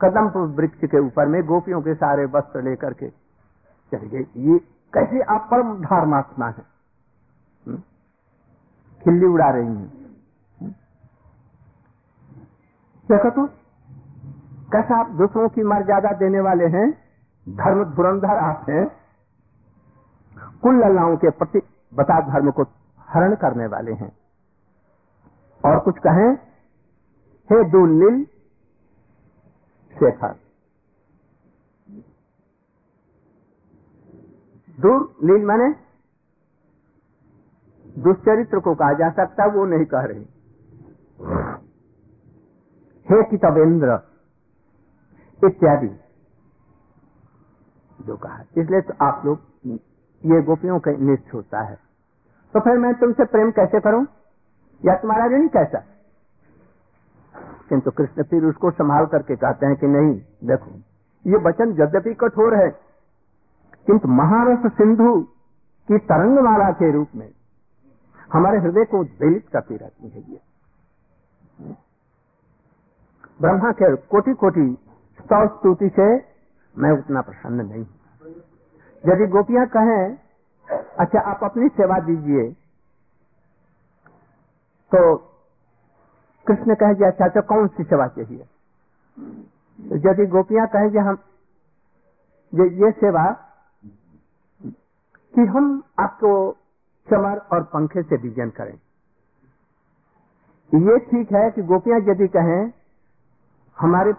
कदम 0.00 0.40
वृक्ष 0.40 0.78
के 0.78 0.98
ऊपर 0.98 1.26
में 1.26 1.46
गोपियों 1.46 1.82
के 1.82 1.94
सारे 1.94 2.24
वस्त्र 2.24 2.62
लेकर 2.62 2.92
के 2.92 3.08
चढ़ 3.92 3.98
गए। 3.98 4.26
ये 4.36 4.58
कैसे 4.94 5.20
आप 5.20 5.48
परम 5.50 5.74
धर्मात्मा 5.80 6.46
है? 6.46 6.62
हम्म? 7.66 7.76
खिल्ली 9.04 9.26
उड़ा 9.26 9.50
रही 9.50 9.66
हैं? 9.66 10.04
देखो 13.08 13.30
तो 13.30 13.46
कैसा 14.72 15.00
आप 15.00 15.10
दूसरों 15.10 15.48
की 15.48 15.62
मर्यादा 15.62 16.12
देने 16.12 16.40
वाले 16.40 16.66
हैं? 16.66 16.90
धर्म 17.48 17.84
धुरंधर 17.84 18.38
आप 18.38 18.66
हैं। 18.70 18.86
कुल 20.62 20.84
लल्लाओं 20.84 21.16
के 21.16 21.30
प्रति 21.30 21.58
बता 21.94 22.20
धर्म 22.20 22.50
को 22.50 22.62
हरण 23.00 23.34
करने 23.34 23.66
वाले 23.66 23.92
हैं। 23.92 24.16
और 25.64 25.78
कुछ 25.80 25.98
कहें? 25.98 26.53
हे 27.52 27.70
दुल्लिल 27.70 28.24
शेखर। 29.94 30.34
दूर 34.80 35.16
लील 35.24 35.44
मैंने 35.44 35.74
दुष्चरित्र 38.00 38.60
को 38.60 38.74
कहा 38.74 38.92
जा 38.92 39.10
सकता, 39.10 39.46
वो 39.46 39.66
नहीं 39.66 39.84
कह 39.84 40.00
रहे। 40.00 40.20
हे 43.10 43.30
कितवेंद्र, 43.30 44.00
इत्यादि। 45.46 45.88
जो 48.00 48.16
कहा। 48.16 48.42
इसलिए 48.58 48.80
तो 48.80 48.94
आप 49.04 49.22
लोग 49.26 49.38
ये 50.24 50.42
गोपियों 50.42 50.80
का 50.80 50.90
निष्ठ 50.90 51.34
होता 51.34 51.60
है। 51.60 51.76
तो 52.52 52.60
फिर 52.60 52.78
मैं 52.78 52.94
तुमसे 52.94 53.24
प्रेम 53.24 53.50
कैसे 53.50 53.80
करूँ? 53.80 54.06
या 54.84 54.96
तुम्हारा 54.96 55.26
ऋण 55.26 55.48
कैसा? 55.48 55.93
किंतु 57.68 57.90
कृष्ण 57.90 58.22
फिर 58.22 58.44
उसको 58.44 58.70
संभाल 58.70 59.06
करके 59.06 59.36
कहते 59.36 59.66
हैं 59.66 59.76
कि 59.76 59.86
नहीं, 59.86 60.14
देखो, 60.44 60.70
ये 61.24 61.36
वचन 61.36 61.76
यद्यपि 61.80 62.14
कठोर 62.14 62.54
है, 62.54 62.68
किंतु 63.86 64.08
महारस 64.08 64.72
सिंधु 64.72 65.20
की 65.88 65.98
तरंगमाला 65.98 66.70
के 66.70 66.90
रूप 66.92 67.08
में 67.14 67.30
हमारे 68.32 68.58
हृदय 68.58 68.84
को 68.84 69.00
उद्वेलित 69.00 69.48
करती 69.48 69.76
रहती 69.76 70.08
है 70.08 70.20
ये। 70.20 70.40
ब्रह्मा 73.40 73.70
के 73.72 73.94
कोटि 73.96 74.34
कोटि 74.34 74.66
स्तव 75.20 75.46
स्तुति 75.46 75.88
से 75.88 76.06
मैं 76.76 76.90
उतना 76.90 77.20
प्रसन्न 77.20 77.66
नहीं 77.66 77.84
यदि 79.04 79.26
गोपियाँ 79.26 79.66
कहें 79.66 80.16
अच्छा 80.98 81.20
आप 81.20 81.40
अपनी 81.44 81.68
सेवा 81.68 81.98
दीजिए 81.98 82.50
तो 84.92 85.00
कृष्ण 86.46 86.74
कहे 86.74 86.94
जी 86.94 87.04
अच्छा 87.04 87.24
अच्छा 87.24 87.40
कौन 87.40 87.66
सी 87.68 87.84
सेवा 87.84 88.06
चाहिए? 88.08 88.44
तो 89.78 89.96
यदि 90.08 90.26
गोपियाँ 90.26 90.66
कहें 90.66 90.90
कि 90.90 90.98
हम 90.98 91.18
ये, 92.52 92.68
ये 92.68 92.90
सेवा 92.90 93.24
कि 95.34 95.40
हम 95.46 95.82
आपको 96.00 96.30
चमर 97.08 97.38
और 97.52 97.62
पंखे 97.62 98.02
से 98.02 98.16
डिज़ाइन 98.16 98.50
करें। 98.50 98.74
ये 100.72 100.98
ठीक 100.98 101.32
है 101.32 101.50
कि 101.50 101.62
गोपियाँ 101.62 101.98
यदि 102.00 102.28
कहें 102.28 102.72
हमारे 103.76 104.12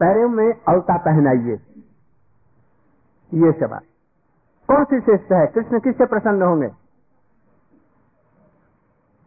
पैरों 0.00 0.28
में 0.28 0.48
अलता 0.68 0.96
पहनाइए। 0.96 1.56
ये 3.32 3.52
सेवा। 3.52 3.78
कौन 4.68 4.84
सी 4.84 5.00
श्रेष्ठ 5.00 5.32
है? 5.32 5.46
कृष्ण 5.46 5.80
किससे 5.80 6.06
प्रसन्न 6.06 6.42
होंगे? 6.42 6.68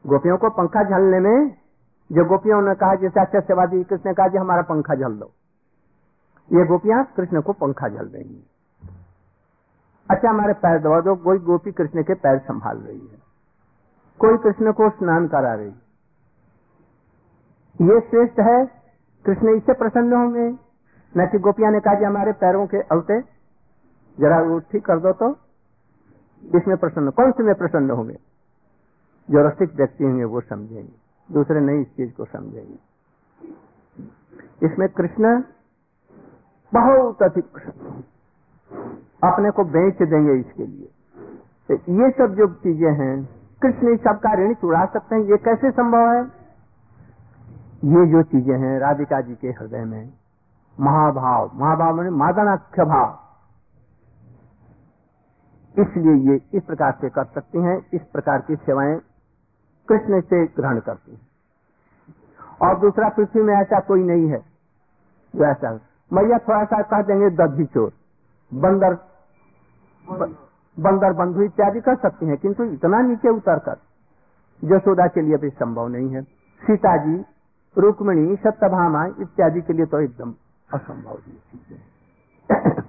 गोपियों 0.06 0.38
को 0.38 0.50
पंखा 0.50 0.84
झलने 0.84 1.20
में 1.20 1.63
जो 2.12 2.26
गोपियों 2.26 2.62
ने 2.62 2.76
कहा, 2.76 2.96
जैसे 2.96 3.20
आचार्यवादी 3.20 3.84
कृष्ण 3.84 4.10
ने 4.10 4.14
कहा, 4.14 4.28
जी, 4.28 4.38
हमारा 4.38 4.62
पंखा 4.62 4.96
झल 4.96 5.14
दो। 5.14 5.32
ये 6.52 6.66
गोपियाँ 6.66 7.04
कृष्ण 7.18 7.42
को 7.42 7.54
पंखा 7.54 7.88
झल 7.90 8.08
रही 8.08 8.36
है। 8.36 8.44
अच्छा 10.10 10.30
हमारे 10.30 10.54
पैर 10.54 10.80
दबा 10.80 11.00
दो, 11.02 11.16
कोई 11.16 11.38
गोपी 11.40 11.72
कृष्ण 11.72 12.04
के 12.04 12.14
पैर 12.14 12.40
संभाल 12.40 12.78
रही 12.78 13.00
है। 13.00 13.22
कोई 14.20 14.38
कृष्ण 14.38 14.72
को 14.72 14.90
स्नान 14.90 15.28
करा 15.28 15.54
रही 15.54 15.68
है। 15.68 15.82
ये 17.82 18.00
श्रेष्ठ 18.00 18.40
है, 18.40 18.66
कृष्ण 19.26 19.56
इससे 19.56 19.74
प्रसन्न 19.74 20.14
होंगे। 20.14 20.48
न 21.18 21.28
कि 21.28 21.40
गोपिया 21.40 21.70
ने 21.70 21.80
कहा 21.80 22.08
हमारे 22.08 22.32
पैरों 22.32 22.66
के 22.68 22.78
अलते, 22.78 23.22
जरा 24.18 24.42
वो 24.42 24.60
ठीक 24.60 24.86
कर 24.86 25.00
दो 25.00 25.12
तो 25.14 25.30
इसमें 26.56 26.78
प्रसन्न, 26.78 27.10
कौन 27.10 27.32
से 27.32 27.44
में 27.44 27.56
प्रसन्न 27.56 27.92
होंगे? 27.92 28.18
जो 29.30 29.48
रसिक 29.48 29.76
व्यक्ति 29.76 30.04
होंगे, 30.04 30.24
वो 30.24 30.42
समझेंगे। 30.42 31.03
दूसरे 31.34 31.60
नहीं 31.60 31.82
इस 31.82 31.88
चीज़ 31.88 32.14
को 32.14 32.26
समझेंगे। 32.26 32.78
इसमें 34.66 34.88
कृष्ण 34.90 35.42
बहुत 36.74 37.24
अधिक 37.24 37.58
अपने 39.24 39.52
को 39.52 39.64
बेच 39.64 40.02
देंगे 40.10 40.34
इसके 40.34 40.66
लिए। 40.66 40.90
तो 41.70 41.74
ये 41.74 42.10
सब 42.12 42.36
जो 42.36 42.48
चीज़ें 42.54 42.92
हैं, 42.92 43.16
कृष्ण 43.62 43.94
इस 43.94 44.00
सबका 44.00 44.34
ऋण 44.34 44.54
चुरा 44.54 44.86
सकते 44.86 45.16
हैं, 45.16 45.24
ये 45.24 45.38
कैसे 45.38 45.72
संभव 45.72 46.10
है? 46.12 46.22
ये 47.94 48.06
जो 48.12 48.22
चीज़ें 48.24 48.58
हैं, 48.60 48.80
राधिका 48.80 49.22
जी 49.22 49.36
के 49.36 49.48
हृदय 49.48 49.84
में, 49.86 50.14
महाभाव 50.78 51.52
महाभाव 51.56 52.02
में 52.02 52.10
मादनाख्य 52.10 52.84
भाव। 52.84 53.20
इसलिए 55.82 56.16
ये 56.32 56.40
इस 56.54 56.64
प्रकार 56.64 56.98
से 57.02 57.10
कर 57.10 57.26
सकती 57.26 57.60
हैं, 57.60 57.78
इस 57.94 58.02
प्रकार 58.14 58.42
की 58.42 58.56
सेवाएँ 58.56 58.96
कृष्ण 59.90 60.22
से 60.22 60.46
ग्रहण 60.46 60.80
करती 60.80 61.12
हैं। 61.12 61.22
और 62.62 62.80
दूसरा 62.80 63.10
पृथ्वी 63.10 63.42
में 63.42 63.54
ऐसा 63.54 63.80
कोई 63.80 64.04
नहीं 64.04 64.28
है। 64.28 64.40
जो 65.36 65.46
ऐसा 65.46 65.80
मैया 66.14 66.38
थोड़ा 66.38 66.66
सा 66.66 66.82
कह 66.82 67.02
देंगे 67.02 67.30
दधी 67.30 67.66
चोर। 67.66 67.94
बंदर 68.54 68.94
बंदर 70.80 71.14
बंधु 71.14 71.42
इत्यादि 71.42 71.82
कर 71.82 71.96
सकती 71.96 72.26
हैं, 72.26 72.38
किंतु 72.38 72.64
इतना 72.64 73.02
नीचे 73.02 73.30
उतर 73.30 73.60
कर 73.60 73.78
यशोदा 74.64 75.08
के 75.08 75.22
लिए 75.22 75.38
भी 75.38 75.50
संभव 75.50 75.88
नहीं 75.88 76.10
है। 76.10 76.22
सीता 76.64 76.98
जी 76.98 77.26
रुक्मणी, 77.78 78.36
सत्यभामा 78.36 79.06
इत्यादि 79.06 79.62
के 79.62 79.74
लिए 79.74 79.86
तो 79.86 80.00
एकदम 80.00 80.34
असंभव 80.74 81.18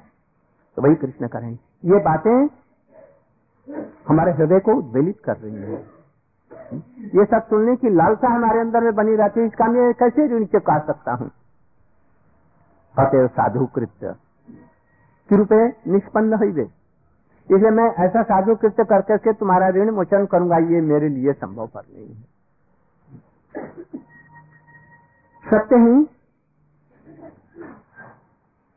तो 0.76 0.82
वही 0.82 0.94
कृष्ण 0.94 1.28
करें 1.28 1.58
ये 1.84 1.98
बातें 1.98 2.48
हमारे 4.08 4.32
हृदय 4.32 4.60
को 4.60 4.74
उद्वेलित 4.74 5.20
कर 5.24 5.36
रही 5.36 5.54
है। 5.54 5.93
ये 7.14 7.24
सब 7.24 7.46
सुनने 7.48 7.76
की 7.76 7.90
लालसा 7.90 8.28
हमारे 8.28 8.60
अंदर 8.60 8.80
में 8.80 8.94
बनी 8.94 9.16
रहती 9.16 9.40
है, 9.40 9.46
इसका 9.46 9.66
मैं 9.66 9.92
कैसे 9.94 10.26
ऋण 10.26 10.44
चुका 10.44 10.78
सकता 10.78 11.12
हूँ? 11.12 11.30
अतएव 12.94 13.26
साधु 13.28 13.66
कृत्य। 13.66 14.14
कृपे 15.30 15.66
निष्पन्न 15.92 16.34
हुई 16.34 16.50
इसलिए 17.48 17.70
मैं 17.70 17.84
ऐसा 18.04 18.22
साधु 18.22 18.54
कृत्य 18.54 18.84
कर 18.84 19.00
करके 19.00 19.32
तुम्हारा 19.32 19.68
ऋण 19.68 19.90
मोचन 19.90 20.26
करूँगा, 20.26 20.56
ये 20.56 20.80
मेरे 20.80 21.08
लिए 21.08 21.32
संभव 21.32 21.66
पर 21.66 21.82
नहीं 21.94 22.08
है। 22.08 22.22
सत्य 25.44 25.76
ही। 25.76 26.06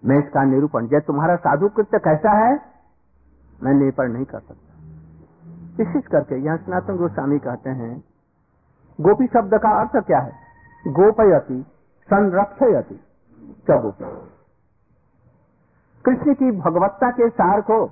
मैं 0.04 0.18
इसका 0.20 0.44
निरूपण, 0.44 0.88
जब 0.88 1.00
तुम्हारा 1.00 1.36
साधु 1.36 1.70
कृत्य 1.70 2.00
कैसा 2.00 2.32
है, 2.38 2.54
मैं 3.64 3.74
निरूपण 3.74 4.12
नहीं 4.12 4.26
कर 4.26 4.40
सकता। 4.40 4.67
विशेष 5.78 6.06
करके 6.08 6.40
यहाँ 6.46 6.58
सनातन 6.58 6.98
गोस्वामी 6.98 7.40
कहते 7.40 7.70
हैं 7.80 7.96
गोपी 9.00 9.28
शब्द 9.28 9.54
का 9.64 9.72
अर्थ 9.80 9.98
क्या 10.06 10.20
है? 10.20 10.32
गोपयति 10.84 11.62
संरक्षयति 12.10 13.00
चौगोपी 13.68 14.06
कृष्ण 16.06 16.34
की 16.34 16.52
भगवत्ता 16.60 17.10
के 17.12 17.30
सार 17.32 17.62
को 17.62 17.86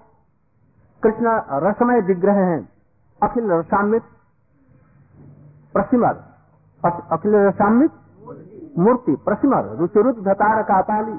कृष्ण 1.03 1.31
रसमय 1.63 2.01
विग्रह 2.07 2.39
हैं 2.43 2.61
अखिल 3.21 3.51
रसामित 3.51 4.03
प्रसिमर 5.75 6.23
अखिल 7.13 7.35
रसामित 7.37 7.91
मूर्ति 8.77 9.15
प्रसिमर 9.25 9.75
रुचिरुद्ध 9.77 10.17
धतार 10.19 10.61
कापाली 10.63 11.17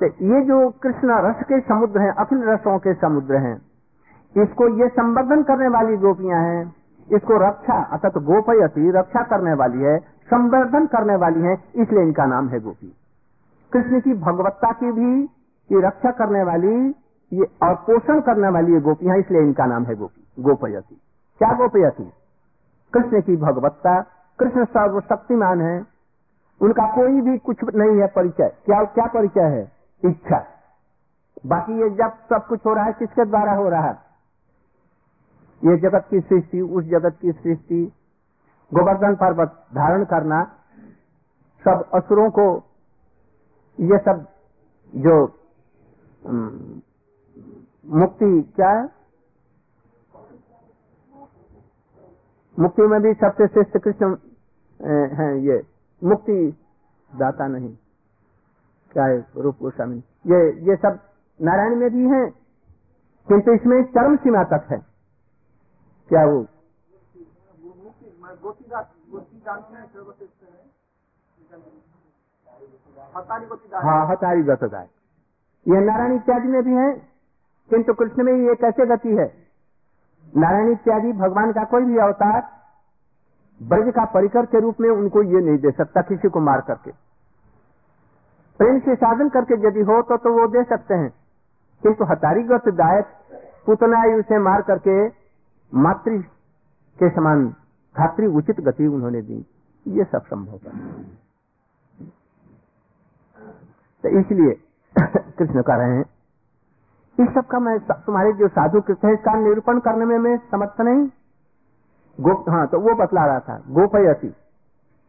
तो 0.00 0.06
ये 0.26 0.40
जो 0.44 0.58
कृष्ण 0.82 1.18
रस 1.26 1.42
के 1.48 1.60
समुद्र 1.62 2.00
हैं 2.00 2.12
अखिल 2.20 2.42
रसों 2.44 2.78
के 2.78 2.94
समुद्र 3.00 3.40
हैं 3.46 3.56
इसको 4.36 4.68
ये 4.68 4.88
संवर्धन 4.88 5.42
करने 5.42 5.68
वाली 5.68 5.96
गोपियाँ 5.96 6.42
हैं, 6.42 6.74
इसको 7.12 7.48
रक्षा, 7.48 7.82
अर्थात 7.82 8.18
गोपयती 8.18 8.90
रक्षा 8.90 9.22
करने 9.22 9.54
वाली 9.54 9.78
है, 9.78 9.98
संवर्धन 9.98 10.86
करने 10.86 11.16
वाली 11.16 11.40
है, 11.40 11.64
इसलिए 11.76 12.02
इनका 12.02 12.26
नाम 12.26 12.48
है 12.48 12.60
गोपी। 12.60 12.96
कृष्ण 13.72 14.00
की 14.00 14.14
भगवत्ता 14.14 14.72
की 14.72 14.92
भी 14.92 15.24
ये 15.72 15.86
रक्षा 15.86 16.10
करने 16.10 16.42
वाली, 16.42 16.94
ये 17.32 17.46
और 17.62 17.74
पोषण 17.74 18.20
करने 18.20 18.48
वाली 18.48 18.72
ये 18.72 18.80
गोपियाँ, 18.80 19.16
इसलिए 19.16 19.40
इनका 19.40 19.66
नाम 19.66 19.84
है 19.84 19.94
गोपी 19.94 20.42
गोपयती 20.42 21.00
क्या 21.38 21.52
गोपयती 21.52 22.12
कृष्ण 22.94 23.20
की 23.20 23.36
भगवत्ता, 23.36 24.00
कृष्ण 24.38 24.64
सर्वशक्तिमान 24.64 25.60
है। 25.60 25.86
उनका 26.62 26.94
कोई 26.94 27.20
भी 27.20 27.38
कुछ 27.38 27.56
नहीं 27.74 28.00
है 28.00 28.06
परिचय। 28.06 28.52
क्या 28.66 28.84
क्या 28.84 29.06
परिचय 29.06 29.40
है? 29.40 29.72
इच्छा। 30.04 30.44
बाकी 31.46 31.82
ये 31.82 31.90
जब 31.90 32.12
सब 32.30 32.46
कुछ 32.46 32.66
हो 32.66 32.74
रहा 32.74 32.84
है, 32.84 32.92
किसके 32.92 33.24
द्वारा 33.24 33.52
हो 33.52 33.68
रहा 33.68 33.88
है? 33.88 34.09
ये 35.62 35.76
जगत 35.78 36.06
की 36.10 36.20
सृष्टि, 36.20 36.60
उस 36.60 36.84
जगत 36.84 37.16
की 37.22 37.32
सृष्टि, 37.32 37.82
गोवर्धन 38.72 39.14
पर्वत 39.14 39.56
धारण 39.74 40.04
करना, 40.04 40.42
सब 41.64 41.90
असुरों 41.94 42.30
को, 42.30 42.46
ये 43.78 43.98
सब 43.98 44.26
जो 44.92 45.16
मुक्ति 47.94 48.30
क्या 48.56 48.70
है? 48.70 48.88
मुक्ति 52.56 52.82
में 52.82 53.00
भी 53.02 53.12
सबसे 53.14 53.46
श्रेष्ठ 53.46 53.76
कृष्ण 53.78 54.16
है 55.14 55.28
ये। 55.42 55.62
मुक्ति 56.02 56.34
दाता 57.12 57.46
नहीं। 57.48 57.74
क्या 58.94 59.04
है 59.04 59.24
रूप 59.36 59.56
गोस्वामी? 59.62 59.96
ये 60.26 60.38
ये 60.68 60.76
सब 60.76 60.98
नारायण 61.40 61.76
में 61.76 61.90
भी 61.90 62.04
है, 62.08 62.26
किंतु 63.28 63.52
इसमें 63.52 63.82
चरम 63.84 64.16
सीमा 64.16 64.42
तक 64.46 64.66
है। 64.70 64.78
क्या 66.10 66.24
वो? 66.24 66.46
हाँ। 73.82 74.06
हतारी 74.06 74.42
गतदाय 74.42 74.88
ये 75.68 75.80
नारायण 75.80 76.14
इत्यादि 76.16 76.48
में 76.48 76.62
भी 76.62 76.74
है 76.74 76.92
किंतु 77.70 77.94
कृष्ण 77.94 78.24
में 78.24 78.32
ये 78.32 78.54
कैसे 78.54 78.86
गति 78.86 79.08
है? 79.08 79.34
नारायण 80.36 80.72
इत्यादि 80.72 81.12
भगवान 81.12 81.52
का 81.52 81.64
कोई 81.64 81.82
भी 81.82 81.98
अवतार 81.98 82.42
ब्रज 83.62 83.94
का 83.94 84.04
परिकर 84.04 84.46
के 84.46 84.60
रूप 84.60 84.80
में 84.80 84.90
उनको 84.90 85.22
ये 85.22 85.40
नहीं 85.46 85.58
दे 85.58 85.70
सकता 85.70 86.00
किसी 86.00 86.28
को 86.28 86.40
मार 86.40 86.60
करके। 86.60 86.90
प्रेम 88.58 88.78
से 88.78 88.94
साधन 88.94 89.28
करके 89.28 89.68
यदि 89.68 89.80
हो 89.80 90.02
तो, 90.02 90.16
तो 90.16 90.40
वो 90.40 90.46
दे 90.46 90.64
सकते 90.64 90.94
हैं। 90.94 91.10
किंतु 91.82 92.04
हतारी 92.04 92.42
गत 92.42 92.68
दायक 92.68 93.06
पुतना 93.66 94.18
उसे 94.18 94.38
मार 94.38 94.62
करके 94.62 95.19
मातृ 95.74 96.22
के 96.98 97.10
समान 97.10 97.48
धातृ 97.96 98.26
उचित 98.26 98.60
गति 98.60 98.86
उन्होंने 98.86 99.22
दी। 99.22 99.46
ये 99.86 100.04
सब 100.04 100.22
संभव 100.22 100.60
है। 100.66 101.02
तो 104.02 104.08
इसलिए 104.08 104.52
कृष्ण 105.38 105.62
कह 105.62 105.74
रहे 105.74 105.96
हैं, 105.96 106.04
इस 107.20 107.34
सब 107.34 107.46
का 107.46 107.58
मैं 107.58 107.78
तुम्हारे 107.80 108.32
जो 108.32 108.48
साधु 108.48 108.80
कृष्ण 108.80 109.08
है, 109.08 109.14
इसका 109.14 109.34
निरूपण 109.34 109.80
करने 109.80 110.04
में 110.04 110.18
मैं 110.18 110.36
समर्थ 110.50 110.80
नहीं। 110.80 111.10
गोप 112.20 112.48
हाँ 112.48 112.66
तो 112.66 112.80
वो 112.80 112.94
बतला 112.94 113.26
रहा 113.26 113.40
था, 113.40 113.62
गोपयति 113.68 114.28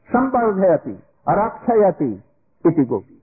संपर्धयति 0.10 1.04
और 1.28 1.38
अक्षयति 1.38 2.24
इति 2.66 2.86
गोपी। 2.86 3.22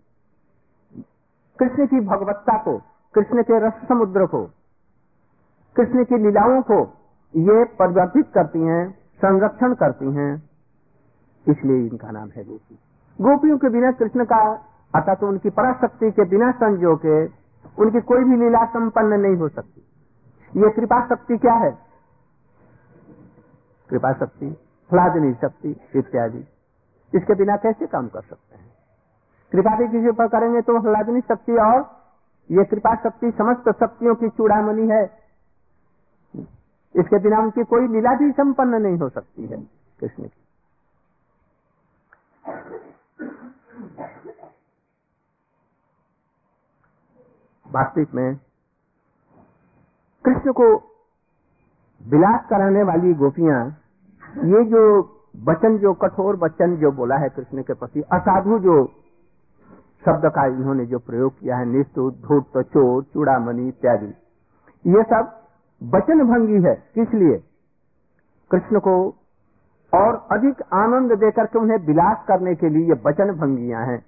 कृष्ण 1.58 1.86
की 1.86 2.00
भगवत्ता 2.00 2.62
को, 2.62 2.82
कृष्ण 3.14 3.42
के 3.42 3.58
रस 3.58 3.72
समुद्र 3.88 4.26
को, 4.26 4.44
कृष्ण 5.76 6.04
की 6.04 6.18
लीलाओं 6.18 6.62
को 6.62 6.97
ये 7.34 7.64
परिवर्तित 7.78 8.30
करती 8.34 8.60
हैं, 8.60 8.90
संरक्षण 9.20 9.74
करती 9.74 10.12
हैं, 10.12 10.32
इसलिए 11.46 11.86
इनका 11.86 12.10
नाम 12.10 12.28
है 12.28 12.44
गोपी। 12.44 12.78
गोपियों 13.18 13.58
के 13.58 13.68
बिना 13.68 13.90
कृष्ण 13.92 14.24
का 14.24 14.40
अर्थात 14.94 15.20
तो 15.20 15.28
उनकी 15.28 15.50
पराशक्ति 15.50 16.10
के 16.10 16.24
बिना 16.28 16.50
संजो 16.52 16.94
के 16.96 17.24
उनकी 17.78 18.00
कोई 18.02 18.24
भी 18.24 18.36
लीला 18.36 18.64
संपन्न 18.66 19.20
नहीं 19.20 19.36
हो 19.36 19.48
सकती। 19.48 20.60
ये 20.60 20.70
कृपा 20.70 21.00
शक्ति 21.06 21.36
क्या 21.38 21.54
है? 21.54 21.70
कृपा 23.90 24.12
शक्ति 24.12 24.50
फलादनी 24.90 25.32
शक्ति 25.34 25.74
इत्यादि। 25.96 26.44
इसके 27.12 27.34
बिना 27.34 27.56
कैसे 27.56 27.86
काम 27.86 28.08
कर 28.08 28.20
सकते 28.20 28.56
हैं? 28.56 28.66
कृपा 29.52 29.76
भी 29.76 29.88
किसी 29.88 30.10
पर 30.12 30.28
करेंगे 30.28 30.60
तो 30.62 30.78
हलादनी 30.80 31.20
शक्ति 31.20 31.56
और 31.62 31.78
ये 32.50 32.64
कृपा 32.64 32.94
शक्ति 32.94 33.30
समस्त 33.30 33.70
शक्तियों 33.80 34.14
की 34.14 34.28
चूड़ामणि 34.30 34.88
है। 34.88 35.04
इसके 36.94 37.18
बिना 37.18 37.38
उनकी 37.38 37.64
कोई 37.66 37.86
लीला 37.88 38.14
भी 38.16 38.30
संपन्न 38.32 38.82
नहीं 38.82 38.98
हो 38.98 39.08
सकती 39.08 39.46
है, 39.46 39.56
कृष्ण 40.00 40.22
की। 40.24 40.40
वास्तविक 47.66 48.14
में 48.14 48.36
कृष्ण 50.24 50.52
को 50.52 50.66
विलास 52.00 52.46
कराने 52.50 52.82
वाली 52.84 53.12
गोपियाँ, 53.14 53.64
ये 54.46 54.64
जो 54.64 54.80
वचन 55.44 55.76
जो 55.78 55.92
कठोर 55.96 56.36
वचन 56.36 56.76
जो 56.76 56.90
बोला 56.92 57.16
है 57.16 57.28
कृष्ण 57.28 57.62
के 57.62 57.74
प्रति, 57.74 58.00
असाधु 58.02 58.58
जो 58.58 58.84
शब्द 60.02 60.26
का 60.30 60.44
इन्होंने 60.46 60.86
जो 60.86 60.98
प्रयोग 61.00 61.38
किया 61.40 61.56
है 61.56 61.64
निस्तु 61.66 62.10
धूर्त, 62.22 62.58
चोर, 62.58 63.02
चूड़ामणि 63.04 63.68
इत्यादि, 63.68 64.06
ये 64.84 65.02
सब 65.04 65.37
वचन 65.82 66.22
भंगी 66.24 66.62
है 66.66 66.74
इसलिए 66.98 67.36
कृष्ण 68.50 68.78
को 68.78 68.94
और 69.92 70.16
अधिक 70.32 70.62
आनंद 70.74 71.12
देकर 71.18 71.46
के 71.46 71.58
उन्हें 71.58 71.78
विलास 71.78 72.24
करने 72.28 72.54
के 72.54 72.68
लिए 72.68 72.88
ये 72.88 73.00
वचन 73.06 73.32
भंगियाँ 73.32 73.86
हैं। 73.86 73.98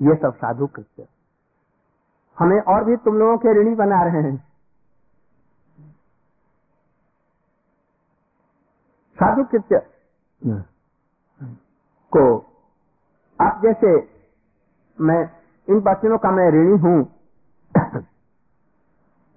ये 0.00 0.14
सब 0.14 0.34
साधु 0.36 0.66
कृत्य। 0.66 1.06
हमें 2.38 2.60
और 2.60 2.84
भी 2.84 2.96
तुम 2.96 3.18
लोगों 3.18 3.36
के 3.38 3.60
ऋणी 3.60 3.74
बना 3.74 4.02
रहे 4.04 4.22
हैं। 4.22 4.36
साधु 9.18 9.44
कृत्य 9.44 9.80
को 12.12 12.24
आप 13.40 13.60
जैसे 13.62 13.96
मैं 14.98 15.20
इन 15.68 15.78
वचनों 15.88 16.18
का 16.18 16.30
मैं 16.30 16.50
ऋणी 16.52 16.78
हूँ 16.78 17.15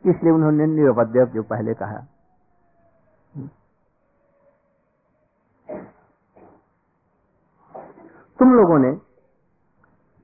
इसलिए 0.09 0.31
उन्होंने 0.31 0.65
निरवद्य 0.67 1.25
जो 1.25 1.43
पहले 1.43 1.73
कहा। 1.73 1.99
तुम 8.39 8.53
लोगों 8.53 8.77
ने 8.79 8.91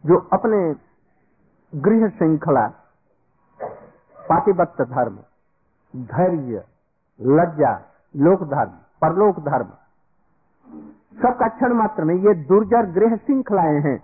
जो 0.03 0.17
अपने 0.33 0.57
गृह 1.73 2.07
श्रृंखला 2.09 2.67
पातिबत्त 4.19 4.81
धर्म, 4.81 5.15
धैर्य, 5.93 6.63
लज्जा, 7.19 7.73
लोक 8.15 8.43
धर्म, 8.43 8.71
परलोक 9.01 9.39
धर्म, 9.39 9.69
सबका 11.15 11.47
क्षण 11.47 11.73
मात्र 11.73 12.03
में 12.03 12.15
ये 12.15 12.33
दुर्जर 12.45 12.85
गृह 12.91 13.15
श्रृंखलाएँ 13.15 13.79
हैं। 13.81 13.97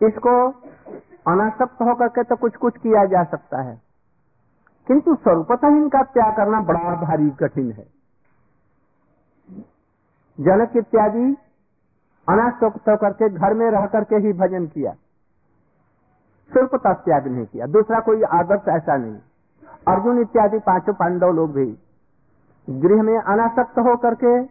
इसको 0.00 0.34
अनासक्त 1.26 1.82
होकर 1.82 2.08
के 2.08 2.22
तो 2.22 2.36
कुछ 2.36 2.56
कुछ 2.56 2.76
किया 2.76 3.04
जा 3.04 3.24
सकता 3.24 3.62
है। 3.62 3.82
किंतु 4.86 5.14
स्वरूपतः 5.14 5.68
इनका 5.68 6.02
त्याग 6.02 6.36
करना 6.36 6.60
बड़ा 6.60 6.94
भारी 7.02 7.30
कठिन 7.30 7.72
है। 7.72 7.86
जनक 10.40 10.76
इत्यादि 10.76 11.36
अनासक्त 12.28 12.88
होकर 12.88 13.12
के 13.12 13.28
घर 13.28 13.54
में 13.54 13.70
रह 13.70 13.86
करके 13.86 14.16
ही 14.16 14.32
भजन 14.32 14.66
किया। 14.66 14.92
स्वरूपता 16.52 16.92
त्याग 16.92 17.26
नहीं 17.26 17.46
किया। 17.46 17.66
दूसरा 17.66 18.00
कोई 18.00 18.22
आदर्श 18.22 18.68
ऐसा 18.68 18.96
नहीं। 18.96 19.18
अर्जुन 19.88 20.20
इत्यादि 20.20 20.58
पाँचों 20.58 20.92
पांडव 20.92 21.30
लोग 21.30 21.52
भी 21.52 21.78
गृह 22.70 23.02
में 23.02 23.18
अनासक्त 23.18 23.78
होकर 23.78 24.14
के, 24.14 24.42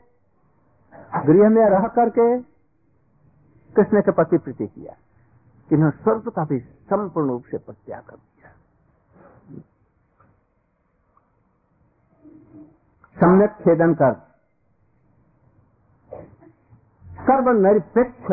गृह 1.26 1.50
में 1.50 1.66
रह 1.66 1.88
करके 1.88 2.42
कृष्ण 3.74 4.02
के 4.02 4.12
प्रति 4.12 4.38
प्रीति 4.38 4.68
किया। 4.68 4.94
इन्होंने 5.72 6.04
स्वर्ग 6.04 6.30
का 6.30 6.44
भी 6.46 6.60
संपूर्ण 6.60 7.28
रूप 7.28 7.44
से 7.52 7.58
प्रत्याग 7.58 8.04
कर 8.04 8.16
दिया। 8.16 8.52
सम्यक 13.18 13.56
छेदन 13.60 13.94
कर। 13.94 14.14
सर्व 17.22 17.50
निरपेक्ष 17.62 18.32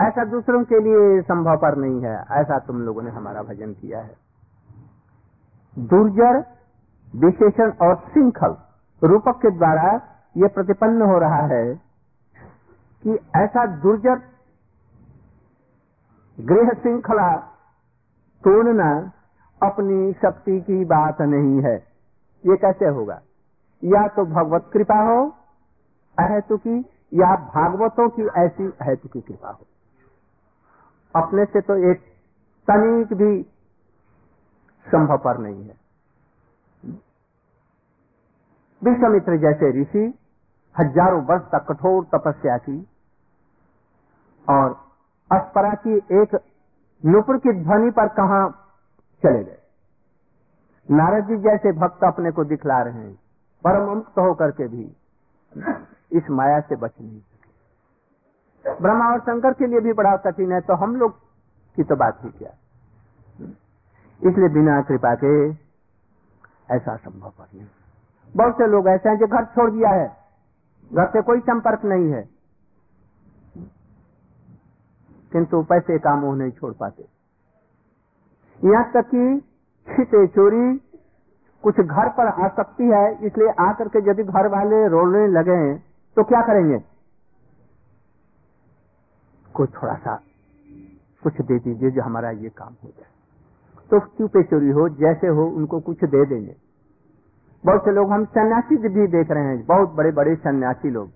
ऐसा 0.00 0.24
दूसरों 0.24 0.62
के 0.64 0.78
लिए 0.80 1.20
संभव 1.22 1.56
पर 1.56 1.76
नहीं 1.76 2.00
है, 2.02 2.14
ऐसा 2.32 2.58
तुम 2.58 2.80
लोगों 2.82 3.02
ने 3.02 3.10
हमारा 3.10 3.42
भजन 3.42 3.72
किया 3.74 4.00
है। 4.00 4.16
दुर्जर, 5.76 6.38
विशेषण 7.16 7.72
और 7.82 7.94
श्रृंखल 7.96 8.56
रूपक 9.02 9.38
के 9.42 9.50
द्वारा 9.50 9.92
ये 10.36 10.48
प्रतिपन्न 10.48 11.02
हो 11.02 11.18
रहा 11.18 11.40
है 11.46 11.74
कि 13.02 13.18
ऐसा 13.36 13.66
दुर्जर 13.66 14.16
गृह 16.40 16.68
श्रृंखला 16.68 17.36
तोड़ना 18.44 19.12
अपनी 19.62 20.12
शक्ति 20.12 20.60
की 20.60 20.84
बात 20.84 21.20
नहीं 21.20 21.62
है। 21.62 21.76
ये 22.44 22.56
कैसे 22.56 22.86
होगा? 22.86 23.20
या 23.84 24.08
तो 24.08 24.24
भगवत 24.24 24.70
कृपा 24.72 25.00
हो, 25.00 25.36
अहेतु 26.18 26.56
की, 26.56 26.78
या 27.14 27.36
भागवतों 27.36 28.08
की 28.08 28.22
ऐसी 28.22 28.66
अहेतु 28.66 29.08
की 29.08 29.20
कृपा 29.20 29.50
हो। 29.50 29.66
अपने 31.14 31.44
से 31.44 31.60
तो 31.60 31.90
एक 31.90 32.00
तनिक 32.68 33.14
भी 33.14 33.42
संभव 34.86 35.18
पर 35.18 35.38
नहीं 35.38 35.64
है। 35.64 35.76
विश्वामित्र 38.82 39.36
जैसे 39.36 39.82
ऋषि 39.82 40.18
हज़ारों 40.78 41.24
वर्ष 41.24 41.42
तक 41.42 41.66
कठोर 41.68 42.04
तपस्या 42.14 42.58
की 42.58 42.86
और 44.48 44.87
अस्परा 45.30 45.72
की 45.76 45.96
एक 46.14 46.38
नुपुर 47.04 47.38
की 47.38 47.52
ध्वनि 47.54 47.90
पर 47.90 48.08
कहा 48.14 48.46
चले 49.22 49.42
गए। 49.44 49.58
नारद 50.88 51.26
जी 51.26 51.36
जैसे 51.38 51.72
भक्त 51.78 52.04
अपने 52.04 52.30
को 52.30 52.44
दिखला 52.46 52.80
रहे 52.82 53.00
हैं 53.00 53.14
परम 53.64 53.88
मुक्त 53.88 54.18
होकर 54.18 54.50
के 54.50 54.68
भी 54.68 54.84
इस 56.12 56.30
माया 56.30 56.60
से 56.60 56.76
बच 56.76 56.92
नहीं 57.00 57.18
सके। 57.18 58.74
ब्रह्मा 58.74 59.10
और 59.12 59.20
शंकर 59.20 59.52
के 59.52 59.66
लिए 59.66 59.80
भी 59.80 59.92
बड़ा 59.92 60.16
कठिन 60.24 60.52
है 60.52 60.60
तो 60.60 60.74
हम 60.76 60.96
लोग 60.96 61.18
की 61.78 61.84
तो 61.84 61.96
बात 61.96 62.24
ही 62.24 62.30
क्या। 62.30 62.50
इसलिए 64.22 64.48
बिना 64.48 64.80
कृपा 64.82 65.14
के 65.14 65.34
ऐसा 66.68 66.96
संभव 66.96 67.32
नहीं। 67.38 67.66
बहुत 68.34 68.54
से 68.54 68.66
लोग 68.66 68.88
ऐसे 68.88 69.08
हैं 69.08 69.18
जो 69.18 69.26
घर 69.26 69.44
छोड़ 69.46 69.70
दिया 69.70 69.90
है, 69.90 70.08
घर 70.90 71.06
से 71.06 71.22
कोई 71.22 71.40
संपर्क 71.40 71.84
नहीं 71.84 72.10
है। 72.12 72.22
किंतु 75.32 75.62
पैसे 75.62 75.98
का 75.98 76.14
मुँह 76.16 76.36
नहीं 76.36 76.50
छोड़ 76.50 76.72
पाते। 76.74 77.04
यहाँ 78.60 78.90
तक 78.92 79.08
कि 79.08 79.24
छिपे 79.88 80.26
चोरी 80.26 80.76
कुछ 81.64 81.80
घर 81.80 82.08
पर 82.08 82.26
आ 82.26 82.48
सकती 82.48 82.84
है, 82.84 83.26
इसलिए 83.26 83.48
आकर 83.60 83.88
के 83.88 83.98
यदि 84.10 84.22
घर 84.24 84.46
वाले 84.48 84.86
रोने 84.88 85.26
लगे 85.28 85.74
तो 86.16 86.24
क्या 86.24 86.40
करेंगे? 86.42 86.78
कुछ 89.54 89.70
थोड़ा 89.72 89.94
सा 89.96 90.14
कुछ 91.22 91.40
दे 91.42 91.58
दीजिए 91.58 91.90
जो 91.90 92.02
हमारा 92.02 92.30
ये 92.32 92.48
काम 92.48 92.74
हो 92.84 92.88
जाए। 92.88 93.10
तो 93.90 93.98
चुपे 94.18 94.42
चोरी 94.42 94.70
हो, 94.70 94.88
जैसे 94.90 95.26
हो, 95.28 95.46
उनको 95.48 95.80
कुछ 95.80 96.04
दे 96.04 96.24
देंगे। 96.26 96.54
बहुत 97.64 97.84
से 97.84 97.92
लोग, 97.92 98.10
हम 98.12 98.24
सन्यासी 98.26 98.76
भी 98.78 99.06
देख 99.08 99.30
रहे 99.30 99.44
हैं, 99.44 99.64
बहुत 99.66 99.94
बड़े 99.94 100.10
बड़े 100.12 100.34
सन्यासी 100.36 100.90
लोग। 100.90 101.10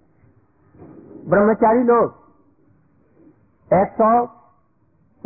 ब्रह्मचारी 1.29 1.83
लोग 1.85 2.21
एक 3.73 3.89
सौ 3.93 4.23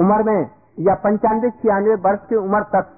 उम्र 0.01 0.23
में 0.23 0.51
या 0.79 0.95
पंचानवे 0.95 1.51
छियानवे 1.51 1.95
वर्ष 1.95 2.21
की 2.29 2.35
उम्र 2.35 2.63
तक 2.63 2.93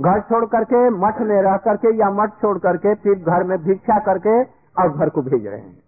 घर 0.00 0.20
छोड़ 0.20 0.44
करके, 0.44 0.90
मठ 0.90 1.20
में 1.20 1.42
रह 1.42 1.56
करके 1.56 1.96
या 1.96 2.10
मठ 2.10 2.30
छोड़ 2.30 2.58
करके 2.58 2.94
फिर 2.94 3.14
घर 3.14 3.44
में 3.44 3.58
भिक्षा 3.58 3.98
करके 3.98 4.42
और 4.82 4.98
घर 4.98 5.08
को 5.08 5.22
भेज 5.22 5.46
रहे 5.46 5.60
हैं। 5.60 5.82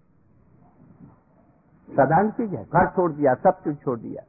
साधारण 1.91 2.31
चीज़ 2.31 2.55
है। 2.55 2.65
घर 2.65 2.87
छोड़ 2.87 3.13
दिया, 3.13 3.35
सब 3.35 3.51
चीज़ 3.51 3.75
छोड़ 3.75 3.99
दिया। 3.99 4.23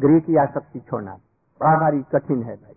गृह 0.00 0.18
की 0.18 0.36
आसक्ति 0.36 0.80
छोड़ना। 0.80 1.14
बड़ा 1.60 1.80
भारी 1.80 2.02
कठिन 2.02 2.42
है 2.42 2.56
भाई। 2.56 2.74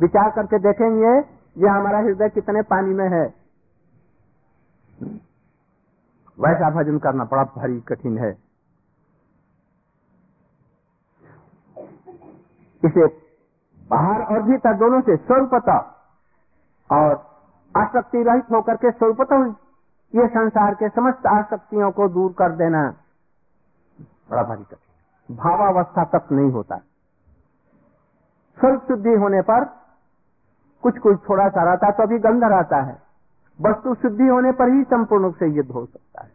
विचार 0.00 0.30
करके 0.30 0.58
देखेंगे 0.58 1.18
ये 1.62 1.68
हमारा 1.68 1.98
हृदय 1.98 2.28
कितने 2.28 2.62
पानी 2.62 2.94
में 2.94 3.08
है। 3.08 3.34
वैसा 6.38 6.70
भजन 6.70 6.98
करना 6.98 7.24
बड़ा 7.24 7.42
भारी 7.52 7.80
कठिन 7.88 8.18
है। 8.18 8.30
इसे 12.82 13.06
बाहर 13.90 14.22
और 14.24 14.42
भीतर 14.42 14.74
दोनों 14.78 15.00
से 15.00 15.16
स्वरूपता 15.18 15.76
और 16.90 17.12
आसक्ति 17.74 18.22
रहित 18.22 18.50
होकर 18.52 18.76
के 18.76 18.90
स्वरूपता 18.90 19.36
ये 20.12 20.26
संसार 20.28 20.74
के 20.74 20.88
समस्त 20.90 21.26
आसक्तियों 21.28 21.90
को 21.92 22.08
दूर 22.08 22.32
कर 22.32 22.56
देना 22.56 22.82
बड़ा 24.30 24.42
भारी 24.42 24.64
कठिन 24.64 25.36
भावावस्था 25.36 26.04
तक 26.08 26.32
नहीं 26.32 26.50
होता। 26.50 26.76
स्वरूप 28.58 28.82
शुद्धि 28.88 29.14
होने 29.22 29.40
पर 29.42 29.64
कुछ 30.82 30.98
कुछ 30.98 31.18
थोड़ा 31.28 31.48
सा 31.48 31.62
रहता 31.64 31.90
तो 31.90 32.02
अभी 32.02 32.18
गंध 32.20 32.44
रहता 32.46 32.80
है। 32.82 32.96
वस्तु 33.60 33.94
शुद्धि 33.94 34.24
होने 34.24 34.52
पर 34.52 34.68
ही 34.68 34.84
संपूर्ण 34.84 35.24
रूप 35.24 35.36
से 35.36 35.46
युद्ध 35.46 35.70
हो 35.70 35.86
सकता 35.86 36.22
है। 36.22 36.32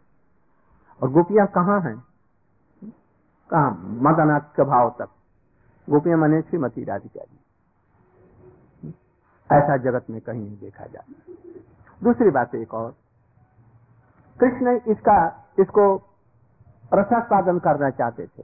और 1.02 1.10
गोपियाँ 1.10 1.46
कहाँ 1.46 1.80
हैं? 1.80 2.04
कहा? 3.50 3.70
मदनाथ 3.80 4.40
के 4.40 4.64
भाव 4.64 4.96
तक। 4.98 5.08
गोपियाँ 5.90 6.18
मने 6.18 6.42
श्रीमती 6.42 6.84
राधिका 6.84 7.24
जी 7.24 7.40
ऐसा 9.52 9.76
जगत 9.76 10.06
में 10.10 10.20
कहीं 10.20 10.44
नहीं 10.44 10.58
देखा 10.58 10.86
जाता 10.86 11.32
दूसरी 12.02 12.30
बात 12.30 12.54
एक 12.54 12.74
और। 12.74 12.94
कृष्ण 14.40 14.80
इसका, 14.88 15.48
इसको 15.58 15.96
रसास्वादन 16.94 17.58
करना 17.58 17.90
चाहते 17.90 18.26
थे। 18.26 18.42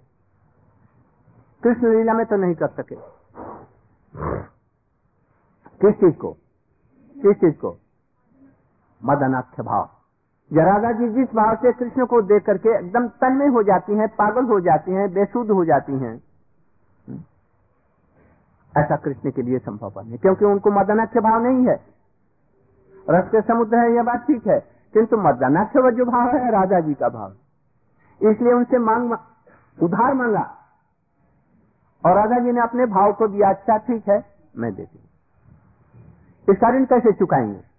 कृष्ण 1.62 1.96
लीला 1.96 2.12
में 2.12 2.26
तो 2.26 2.36
नहीं 2.36 2.54
कर 2.54 2.68
सके। 2.68 2.96
किस 5.80 5.94
चीज़ 5.94 6.14
को? 6.14 6.32
किस 7.14 7.36
चीज़ 7.36 7.56
को? 7.56 7.78
मदनाख्य 9.06 9.62
भाव 9.62 9.88
जराधा 10.50 10.90
जी 10.92 11.08
जिस 11.08 11.34
भाव 11.34 11.54
से 11.54 11.72
कृष्ण 11.72 12.04
को 12.06 12.20
देख 12.22 12.44
करके 12.44 12.74
एकदम 12.74 13.06
तन्मय 13.08 13.46
हो 13.46 13.62
जाती 13.62 13.96
हैं, 13.96 14.08
पागल 14.08 14.44
हो 14.44 14.60
जाती 14.60 14.92
हैं, 14.92 15.12
बेसुध 15.12 15.50
हो 15.50 15.64
जाती 15.64 15.92
हैं। 15.92 16.14
ऐसा 18.74 18.96
कृष्ण 18.96 19.30
के 19.30 19.42
लिए 19.42 19.58
संभव 19.58 20.00
नहीं 20.00 20.18
क्योंकि 20.18 20.44
उनको 20.44 20.70
मदनाख्य 20.70 21.20
भाव 21.20 21.42
नहीं 21.42 21.66
है। 21.66 21.74
रस 23.10 23.28
के 23.30 23.40
समुद्र 23.40 23.78
है, 23.78 23.92
यह 23.92 24.02
बात 24.02 24.26
ठीक 24.26 24.46
है, 24.46 24.58
किंतु 24.94 25.16
मदनाख्य 25.16 25.90
जो 25.92 26.04
भाव 26.04 26.36
है 26.36 26.50
राजा 26.52 26.80
जी 26.80 26.94
का 26.94 27.08
भाव। 27.08 27.32
इसलिए 28.20 28.52
उनसे 28.52 28.78
मांग 28.78 29.12
उधार 29.78 30.14
मांगा। 30.14 30.42
और 32.04 32.14
राजा 32.14 32.38
जी 32.38 32.52
ने 32.52 32.60
अपने 32.60 32.86
भाव 32.86 33.12
को 33.12 33.28
दिया 33.28 33.48
अच्छा 33.48 33.76
ठीक 33.76 34.08
है, 34.08 34.24
मैं 34.56 34.74
देती 34.74 34.98
इस 36.48 36.58
कारण 36.58 36.84
कैसे 36.84 37.12
चुकाएँगे? 37.12 37.75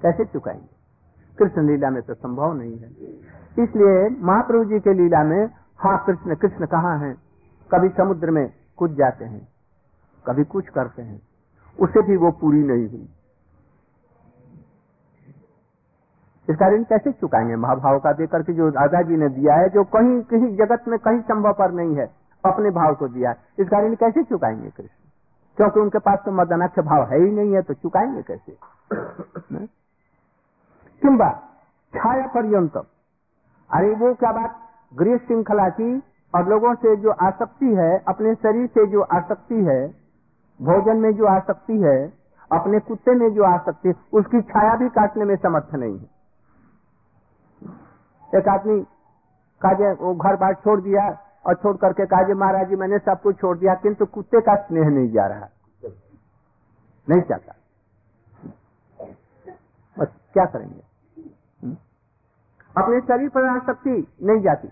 कैसे 0.00 0.24
चुकाएँगे? 0.24 0.74
कृष्ण 1.38 1.66
लीला 1.66 1.90
में 1.90 2.02
तो 2.02 2.14
संभव 2.14 2.52
नहीं 2.52 2.76
है। 2.78 2.88
इसलिए 3.58 4.08
महाप्रभु 4.20 4.64
जी 4.64 4.80
के 4.80 4.92
लीला 4.94 5.22
में 5.24 5.46
हाँ 5.78 5.96
कृष्ण 6.06 6.34
कृष्ण 6.34 6.66
कहाँ 6.66 6.98
हैं? 6.98 7.14
कभी 7.70 7.88
समुद्र 7.88 8.30
में 8.30 8.48
कुछ 8.76 8.90
जाते 8.90 9.24
हैं, 9.24 9.48
कभी 10.26 10.44
कुछ 10.44 10.68
करते 10.68 11.02
हैं। 11.02 11.20
उसे 11.78 12.02
भी 12.02 12.16
वो 12.16 12.30
पूरी 12.30 12.62
नहीं 12.62 12.88
हुई। 12.88 13.08
इसका 16.48 16.68
ऋण 16.68 16.82
कैसे 16.84 17.12
चुकाएँगे? 17.12 17.56
महाभाव 17.56 17.98
का 17.98 18.12
देकर 18.12 18.42
के 18.42 18.52
जो 18.52 18.68
राजा 18.68 19.02
जी 19.02 19.16
ने 19.16 19.28
दिया 19.28 19.54
है, 19.54 19.68
जो 19.68 19.84
कहीं 19.84 20.20
किसी 20.22 20.54
जगत 20.56 20.84
में 20.88 20.98
कहीं 20.98 21.20
संभव 21.20 21.52
पर 21.52 21.72
नहीं 21.72 21.96
है, 21.96 22.06
अपने 22.44 22.70
भाव 22.70 22.94
को 22.94 23.08
दिया 23.08 23.30
है। 23.30 23.64
ऋण 23.84 23.94
कैसे 23.94 24.22
चुकाएँगे 24.22 24.70
कृष्ण? 24.70 25.04
क्योंकि 25.56 25.80
उनके 25.80 25.98
पास 25.98 26.18
तो 26.24 26.32
मदनाख्य 26.32 26.82
भाव 26.82 27.08
है 27.10 27.18
ही 27.20 27.30
नहीं 27.30 27.52
है 27.52 27.62
तो 27.62 27.74
चुकाएँगे 27.74 28.22
कैसे? 28.22 28.52
किंबा 31.02 31.30
छाया 31.94 32.26
पर्यंत। 32.26 32.76
अरे 32.76 33.94
वो 33.94 34.12
क्या 34.14 34.32
बात? 34.32 34.56
गृह 34.92 35.16
श्रृंखला 35.18 35.68
की 35.70 35.90
और 36.34 36.48
लोगों 36.48 36.74
से 36.74 36.96
जो 36.96 37.10
आसक्ति 37.22 37.74
है, 37.74 37.98
अपने 38.08 38.34
शरीर 38.34 38.66
से 38.68 38.86
जो 38.86 39.00
आसक्ति 39.12 39.62
है, 39.64 39.86
भोजन 40.60 40.96
में 40.96 41.12
जो 41.16 41.26
आसक्ति 41.26 41.78
है, 41.82 41.98
अपने 42.50 42.78
कुत्ते 42.80 43.14
में 43.14 43.28
जो 43.34 43.44
आसक्ति 43.44 43.88
है 43.88 43.94
उसकी 44.12 44.40
छाया 44.42 44.74
भी 44.76 44.88
काटने 44.88 45.24
में 45.24 45.36
समर्थ 45.36 45.74
नहीं 45.74 45.98
है। 45.98 46.06
एक 48.30 48.48
आदमी 48.48 48.80
काजे 49.62 49.92
वो 49.94 50.14
घर 50.14 50.36
बार 50.36 50.54
छोड़ 50.54 50.80
दिया 50.80 51.06
और 51.46 51.54
छोड़ 51.54 51.76
करके 51.76 52.06
काजे, 52.06 52.34
महाराज 52.34 52.68
जी, 52.68 52.76
मैंने 52.76 52.98
सब 52.98 53.20
कुछ 53.22 53.40
छोड़ 53.40 53.56
दिया, 53.58 53.74
किंतु 53.74 54.06
कुत्ते 54.06 54.40
का 54.40 54.54
स्नेह 54.56 54.88
नहीं 54.88 55.10
जा 55.12 55.26
रहा। 55.26 55.48
नहीं 57.08 57.20
चाहता। 57.20 57.52
बस 59.96 60.08
क्या 60.32 60.44
करेंगे? 60.44 60.82
अपने 62.76 63.00
शरीर 63.00 63.28
पर 63.28 63.44
आसक्ति 63.44 64.16
नहीं 64.22 64.40
जाती। 64.40 64.68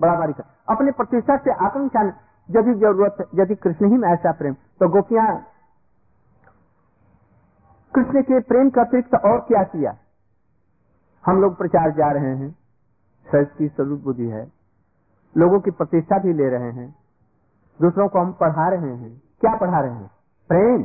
बड़ा 0.00 0.14
बारीक 0.14 0.40
अपने 0.68 0.90
प्रतिष्ठा 0.90 1.36
से 1.36 1.50
आकांक्षा 1.52 2.02
यदि 2.50 2.74
ज़रूरत 2.74 3.16
है, 3.20 3.26
यदि 3.34 3.54
कृष्ण 3.54 3.86
ही 3.86 3.96
में 3.96 4.08
ऐसा 4.08 4.32
प्रेम 4.32 4.54
तो 4.54 4.88
गोपियाँ 4.88 5.46
कृष्ण 7.94 8.22
के 8.22 8.40
प्रेम 8.40 8.70
का 8.70 8.82
अतिरिक्त 8.82 9.14
और 9.14 9.38
क्या 9.38 9.62
किया? 9.62 9.96
हम 11.26 11.40
लोग 11.40 11.56
प्रचार 11.56 11.90
जा 11.90 12.10
रहे 12.10 12.36
हैं। 12.36 12.50
सच 13.34 13.56
की 13.58 13.68
स्वरूप 13.68 14.00
बुद्धि 14.00 14.28
है। 14.28 14.52
लोगों 15.36 15.60
की 15.60 15.70
प्रतिष्ठा 15.70 16.18
भी 16.18 16.32
ले 16.32 16.48
रहे 16.48 16.70
हैं। 16.70 16.94
दूसरों 17.80 18.08
को 18.08 18.18
हम 18.18 18.32
पढ़ा 18.32 18.68
रहे 18.68 18.94
हैं। 18.96 19.22
क्या 19.40 19.54
पढ़ा 19.56 19.80
रहे 19.80 19.90
हैं? 19.90 20.10
प्रेम। 20.48 20.82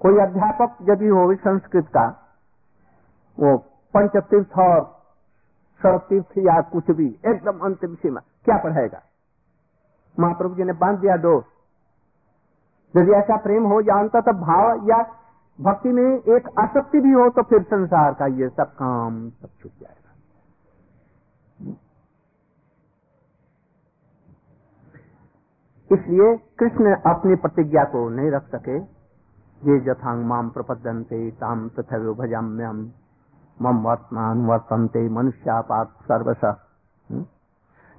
कोई 0.00 0.18
अध्यापक 0.18 0.76
यदि 0.90 1.06
हो 1.06 1.34
संस्कृत 1.34 1.86
का 1.86 2.23
वो 3.38 3.56
पंच 3.94 4.16
तीर्थ 4.24 4.58
और 4.58 5.98
तीर्थ 6.00 6.38
या 6.38 6.60
कुछ 6.62 6.90
भी, 6.90 7.06
एकदम 7.26 7.58
अंतिम 7.58 7.94
सीमा, 7.94 8.20
क्या 8.44 8.56
पढ़ाएगा? 8.58 9.02
महाप्रभु 10.18 10.54
जी 10.54 10.64
ने 10.64 10.72
बाँध 10.74 10.98
दिया 10.98 11.16
दोष। 11.16 11.44
यदि 12.94 13.12
ऐसा 13.12 13.36
प्रेम 13.36 13.64
हो, 13.64 13.80
या 13.80 13.98
अंत 13.98 14.16
भाव, 14.28 14.88
या 14.88 15.02
भक्ति 15.58 15.88
में 15.88 16.04
एक 16.04 16.48
आसक्ति 16.58 17.00
भी 17.00 17.12
हो 17.12 17.28
तो 17.30 17.42
फिर 17.42 17.62
संसार 17.62 18.14
का 18.14 18.26
ये 18.38 18.48
सब 18.48 18.72
काम 18.74 19.30
सब 19.30 19.48
छूट 19.60 19.70
जाएगा। 19.72 20.10
इसलिए 25.90 26.36
कृष्ण 26.58 26.94
अपनी 27.06 27.34
प्रतिज्ञा 27.36 27.84
को 27.84 28.08
नहीं 28.08 28.30
रख 28.30 28.48
सके। 28.48 28.78
ये 29.62 29.78
जथांग 29.80 30.24
माम 30.24 30.48
प्रपदंते 30.50 31.30
ताम 31.30 31.68
तथा 31.68 31.98
भजाम्यम। 32.14 32.84
मम 33.62 33.82
वर्तमान 33.82 34.46
वर्तनते 34.46 35.08
मनुष्यापात 35.08 35.88
सर्वस 35.88 36.44
हम्म? 36.44 37.22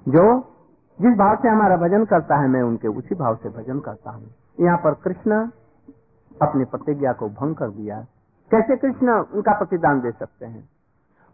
जो 0.08 0.52
जिस 1.00 1.14
भाव 1.14 1.36
से 1.36 1.48
हमारा 1.48 1.76
भजन 1.76 2.04
करता 2.04 2.36
है, 2.36 2.48
मैं 2.48 2.62
उनके 2.62 2.88
उसी 2.88 3.14
भाव 3.14 3.36
से 3.36 3.48
भजन 3.48 3.80
करता 3.80 4.10
हूँ। 4.10 4.30
यहाँ 4.60 4.78
पर 4.78 4.94
कृष्ण 4.94 5.48
अपनी 6.42 6.64
प्रतिज्ञा 6.64 7.12
को 7.12 7.28
भंग 7.28 7.56
कर 7.56 7.68
दिया। 7.68 8.06
कैसे 8.50 8.76
कृष्ण 8.76 9.10
उनका 9.10 9.52
प्रतिदान 9.52 10.00
दे 10.00 10.10
सकते 10.10 10.46
हैं? 10.46 10.68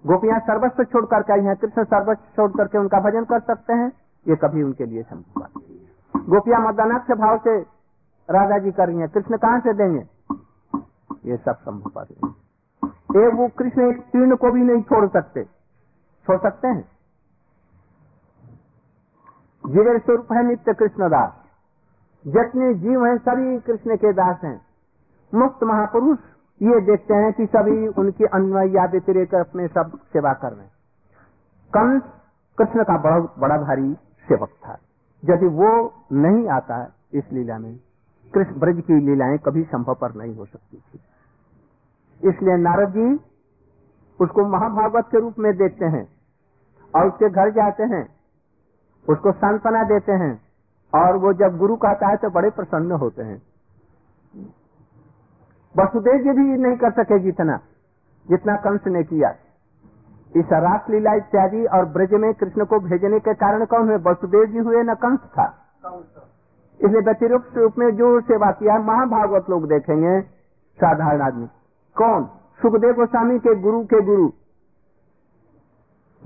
गोपियाँ 0.06 0.40
सर्वस्व 0.40 0.84
छोड़ 0.84 1.06
करके 1.06 1.32
आई 1.32 1.40
हैं, 1.40 1.56
कृष्ण 1.56 1.84
सर्वस्व 1.84 2.22
छोड़ 2.36 2.50
करके 2.50 2.78
उनका 2.78 3.00
भजन 3.00 3.24
कर 3.24 3.40
सकते 3.40 3.72
हैं? 3.72 3.92
ये 4.28 4.36
कभी 4.36 4.62
उनके 4.62 4.86
लिए 4.86 5.02
संभव 5.02 5.40
बात 5.40 5.50
नहीं 5.56 5.78
है। 5.78 6.26
गोपियाँ 6.26 6.60
मदनाक्ष 6.60 7.10
भाव 7.10 7.38
से 7.38 7.58
राजा 8.30 8.58
जी 8.58 8.72
कर 8.72 8.86
रही 8.86 8.98
हैं, 8.98 9.08
कृष्ण 9.08 9.36
कहाँ 9.36 9.60
से 9.60 9.72
देंगे? 9.72 10.06
ये 11.30 11.36
सब 11.36 11.52
संभव 11.52 11.90
बात 11.94 12.08
नहीं 12.10 12.32
एक 13.16 13.34
वो 13.34 13.48
कृष्ण 13.48 13.90
एक 13.90 14.00
तीर्ण 14.00 14.36
को 14.36 14.50
भी 14.50 14.60
नहीं 14.60 14.82
छोड़ 14.82 15.08
सकते। 15.08 15.44
छोड़ 16.26 16.38
सकते 16.42 16.68
हैं। 16.68 16.84
जीवन 19.66 19.98
स्वरूप 19.98 20.32
है 20.32 20.42
नित्य 20.46 20.74
कृष्ण 20.74 21.08
दास 21.08 21.32
जितने 22.26 22.74
जीव 22.74 23.06
हैं, 23.06 23.16
सभी 23.18 23.58
कृष्ण 23.58 23.96
के 23.96 24.12
दास 24.12 24.40
हैं। 24.44 24.60
मुक्त 25.34 25.64
महापुरुष, 25.64 26.18
ये 26.62 26.80
देखते 26.80 27.14
हैं 27.14 27.32
कि 27.32 27.46
सभी 27.46 27.86
उनकी 27.86 28.24
अन्वय 28.24 28.86
व्यतिरेक 28.86 29.34
अपने 29.34 29.68
सब 29.68 29.98
सेवा 30.12 30.32
कर 30.32 30.52
रहे 30.52 30.64
हैं। 30.64 30.72
कंस, 31.76 32.02
कृष्ण 32.58 32.84
का 32.84 32.98
बड़ा 32.98 33.18
बड़ा 33.38 33.58
भारी 33.58 33.94
सेवक 34.28 34.48
था। 34.48 34.78
यदि 35.24 35.46
वो 35.46 35.92
नहीं 36.12 36.48
आता 36.48 36.92
इस 37.12 37.24
लीला 37.32 37.58
में, 37.58 37.80
कृष्ण 38.34 38.60
ब्रज 38.60 38.82
की 38.86 38.94
लीलाएँ 38.94 39.38
कभी 39.38 39.62
संभव 39.62 39.94
पर 39.94 40.14
नहीं 40.14 40.36
हो 40.36 40.44
सकती 40.44 40.76
थी। 40.76 41.00
इसलिए 42.22 42.56
नारद 42.58 42.90
जी 42.90 43.06
उसको 44.20 44.44
महाभागवत 44.48 45.08
के 45.12 45.20
रूप 45.20 45.38
में 45.38 45.52
देखते 45.56 45.84
हैं 45.86 46.06
और 46.94 47.06
उसके 47.06 47.28
घर 47.30 47.50
जाते 47.52 47.82
हैं, 47.84 48.04
उसको 49.08 49.32
सांत्वना 49.34 49.82
देते 49.86 50.12
हैं 50.14 50.34
और 50.92 51.16
वो 51.16 51.32
जब 51.34 51.56
गुरु 51.58 51.76
कहता 51.78 52.08
है 52.08 52.16
तो 52.16 52.30
बड़े 52.30 52.50
प्रसन्न 52.52 52.98
होते 53.00 53.22
हैं। 53.22 53.40
वसुदेव 55.74 56.18
जी 56.18 56.32
भी 56.32 56.44
नहीं 56.58 56.76
कर 56.76 56.90
सके 56.92 57.18
जितना 57.20 57.58
जितना 58.28 58.56
कंस 58.64 58.86
ने 58.88 59.02
किया। 59.04 59.30
इस 60.32 60.52
रास 60.54 60.90
लीला 60.90 61.14
इत्यादि 61.14 61.64
और 61.68 61.84
ब्रज 61.94 62.12
में 62.20 62.32
कृष्ण 62.34 62.64
को 62.64 62.78
भेजने 62.80 63.18
के 63.20 63.34
कारण 63.36 63.64
कौन 63.66 63.88
हुए 63.88 63.96
वसुदेव 64.04 64.44
जी 64.52 64.58
हुए 64.60 64.82
न 64.82 64.94
कंस 64.96 65.18
था। 65.30 65.46
इसलिए 66.80 67.00
व्यतिरिक्त 67.00 67.56
रूप 67.56 67.78
में 67.78 67.90
जो 67.96 68.20
सेवा 68.22 68.50
किया, 68.52 68.78
महाभागवत 68.80 69.50
लोग 69.50 69.66
देखेंगे, 69.68 70.20
साधारण 70.78 71.20
आदमी। 71.22 71.48
कौन? 71.96 72.24
सुखदेव 72.62 72.92
गोस्वामी 72.92 73.38
के 73.38 73.54
गुरु 73.54 73.84
के 73.84 74.00
गुरु। 74.00 74.30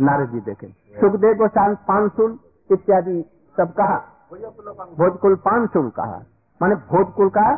नारद 0.01 0.31
जी 0.31 0.41
देखे। 0.41 0.67
सुखदेव 0.67 1.35
गोस्वामी 1.35 1.75
पानसुल 1.75 2.39
इत्यादि 2.73 3.23
सब 3.57 3.75
कहा। 3.75 3.99
भोजकुल 4.97 5.35
पानसुल 5.35 5.91
कहा। 5.91 6.23
माने 6.63 6.75
भोजकुल 6.75 7.29
का 7.29 7.57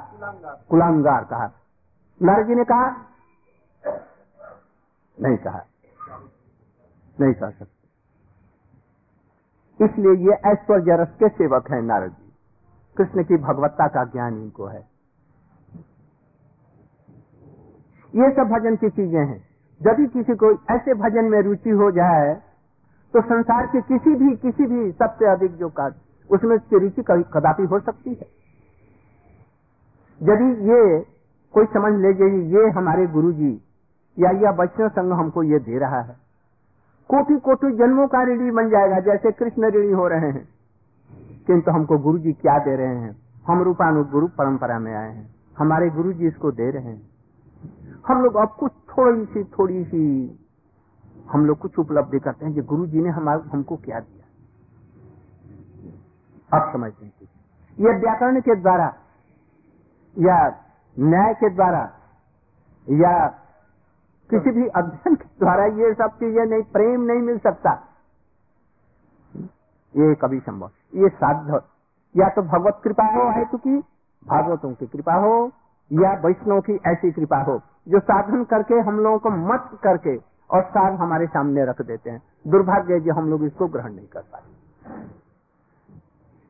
कुलांगार 0.68 1.24
कहा। 1.24 1.50
नारद 2.22 2.46
जी 2.46 2.54
ने 2.54 2.64
कहा? 2.64 2.86
नहीं 5.22 5.36
कहा। 5.36 5.64
नहीं 7.20 7.34
कह 7.34 7.50
सकते 7.50 7.78
इसलिए 9.84 10.12
ये 10.12 10.32
ऐश्वर्य 10.32 10.96
रस 10.96 11.08
के 11.08 11.28
सेवक 11.28 11.70
हैं 11.70 11.82
नारद 11.82 12.10
जी। 12.10 12.32
कृष्ण 12.96 13.24
की 13.24 13.36
भगवत्ता 13.36 13.88
का 13.88 14.04
ज्ञान 14.04 14.34
इनको 14.34 14.66
है। 14.66 14.97
ये 18.14 18.30
सब 18.32 18.48
भजन 18.48 18.76
की 18.76 18.88
चीज़ें 18.90 19.20
हैं। 19.20 19.40
यदि 19.80 20.06
किसी 20.08 20.34
को 20.34 20.50
ऐसे 20.70 20.94
भजन 20.96 21.24
में 21.24 21.40
रुचि 21.42 21.70
हो 21.72 21.90
जाए 21.90 22.34
तो 23.14 23.20
संसार 23.22 23.66
के 23.66 23.80
किसी 23.82 24.14
भी 24.14 24.34
किसी 24.36 24.66
भी 24.66 24.90
सबसे 24.92 25.26
अधिक 25.26 25.54
जो 25.56 25.68
कार्य, 25.70 25.94
उसमें 26.30 26.56
उसकी 26.56 26.78
रुचि 26.78 27.02
कदापि 27.02 27.64
हो 27.64 27.78
सकती 27.80 28.10
है। 28.12 28.26
यदि 30.20 30.48
ये 30.68 31.04
कोई 31.54 31.66
समझ 31.66 31.92
ले 32.00 32.12
जाइए 32.14 32.40
ये 32.54 32.70
हमारे 32.70 33.06
गुरु 33.06 33.32
जी 33.32 33.52
या 34.16 34.30
यह 34.30 34.50
वैष्णव 34.50 34.88
संघ 34.88 35.12
हमको 35.12 35.42
ये 35.42 35.58
दे 35.58 35.78
रहा 35.78 36.00
है 36.00 36.16
कोटि 37.10 37.38
कोटि 37.40 37.70
जन्मों 37.76 38.06
का 38.08 38.22
ऋणी 38.24 38.50
बन 38.50 38.68
जाएगा, 38.70 38.98
जैसे 39.00 39.30
कृष्ण 39.32 39.70
ऋणी 39.70 39.92
हो 39.92 40.08
रहे 40.08 40.30
हैं। 40.30 40.48
किंतु 41.46 41.70
हमको 41.70 41.98
गुरु 41.98 42.18
जी 42.18 42.32
क्या 42.32 42.58
दे 42.58 42.74
रहे 42.76 42.96
हैं? 42.96 43.16
हम 43.46 43.62
रूपानु 43.62 44.04
गुरु 44.04 44.26
परंपरा 44.28 44.78
में 44.78 44.94
आए 44.94 45.12
हैं। 45.12 45.28
हमारे 45.58 45.88
गुरु 45.90 46.12
जी 46.12 46.26
इसको 46.26 46.50
दे 46.52 46.70
रहे 46.70 46.82
हैं। 46.82 47.17
हम 48.08 48.22
लोग 48.22 48.34
अब 48.36 48.48
कुछ 48.48 48.72
थोड़ी 48.72 49.24
सी 49.24 49.44
थोड़ी 49.44 49.84
सी, 49.84 50.02
हम 51.32 51.46
लोग 51.46 51.58
कुछ 51.58 51.78
उपलब्धि 51.78 52.18
करते 52.18 52.46
हैं 52.46 52.54
कि 52.54 52.62
गुरु 52.62 52.86
जी 52.86 53.00
ने 53.00 53.08
हमारे, 53.08 53.42
हमको 53.48 53.76
क्या 53.76 54.00
दिया। 54.00 54.24
अब 56.58 56.72
समझते 56.72 57.06
हैं 57.06 57.12
यह 57.80 57.98
व्याकरण 57.98 58.40
के 58.40 58.54
द्वारा, 58.54 58.94
या 60.18 60.64
न्याय 60.98 61.34
के 61.34 61.50
द्वारा, 61.50 61.92
या 62.90 63.28
किसी 64.30 64.50
भी 64.50 64.66
अध्ययन 64.66 65.14
के 65.14 65.24
द्वारा 65.24 65.64
ये 65.64 65.94
सब 65.94 66.06
चीज़ें 66.06 66.46
नहीं, 66.46 66.62
प्रेम 66.62 67.00
नहीं 67.00 67.20
मिल 67.20 67.38
सकता। 67.38 67.84
ये 69.96 70.14
कभी 70.14 70.40
संभव, 70.40 70.70
ये 70.94 71.08
साध्य। 71.08 71.60
या 72.16 72.28
तो 72.28 72.42
भगवत 72.42 72.80
कृपा 72.84 73.04
हो 73.04 73.30
है 73.30 73.44
क्योंकि 73.44 73.76
भागवतों 74.26 74.74
की 74.74 74.86
कृपा 74.86 75.14
हो 75.14 75.52
या 75.90 76.12
वैष्णव 76.24 76.60
की 76.60 76.78
ऐसी 76.86 77.10
कृपा 77.12 77.42
हो, 77.42 77.58
जो 77.88 78.00
साधन 78.00 78.44
करके 78.44 78.80
हम 78.80 78.98
लोगों 78.98 79.18
को 79.18 79.30
मत 79.44 79.70
करके 79.82 80.16
और 80.50 80.62
साध 80.66 80.98
हमारे 81.00 81.26
सामने 81.28 81.64
रख 81.64 81.82
देते 81.82 82.10
हैं। 82.10 82.22
दुर्भाग्य 82.46 83.00
जो 83.00 83.14
हम 83.14 83.30
लोग 83.30 83.44
इसको 83.44 83.66
ग्रहण 83.68 83.94
नहीं 83.94 84.06
कर 84.06 84.20
पाते 84.22 84.56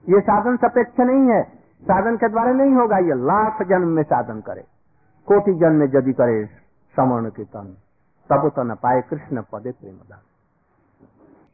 ये 0.04 0.20
साधन 0.22 0.56
सपेक्ष 0.56 1.00
नहीं 1.00 1.30
है। 1.30 1.42
साधन 1.82 2.16
के 2.16 2.28
द्वारा 2.28 2.52
नहीं 2.52 2.74
होगा, 2.74 2.98
ये 2.98 3.14
लाख 3.24 3.62
जन्म 3.62 3.88
में 3.88 4.02
साधन 4.04 4.40
करे, 4.40 4.64
कोटि 5.28 5.52
जन्म 5.54 5.76
में 5.76 5.86
यदि 5.86 6.12
करे 6.12 6.44
समर्ण 6.96 7.30
कीर्तन, 7.30 7.74
तब 8.30 8.48
तो 8.56 8.62
न 8.62 8.74
पाए 8.74 9.00
कृष्ण 9.10 9.42
पदे 9.52 9.70
प्रेम 9.72 9.96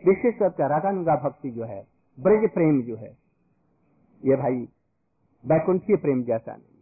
विशेष 0.03 0.35
करके 0.38 0.68
रागानुगा 0.68 1.14
भक्ति 1.16 1.51
जो 1.51 1.64
है, 1.64 1.83
ब्रज 2.18 2.49
प्रेम 2.51 2.81
जो 2.83 2.97
है, 2.97 3.12
ये 4.23 4.37
भाई 4.37 4.57
वैकुंठी 5.44 5.97
प्रेम 5.97 6.23
जैसा 6.23 6.53
नहीं। 6.53 6.73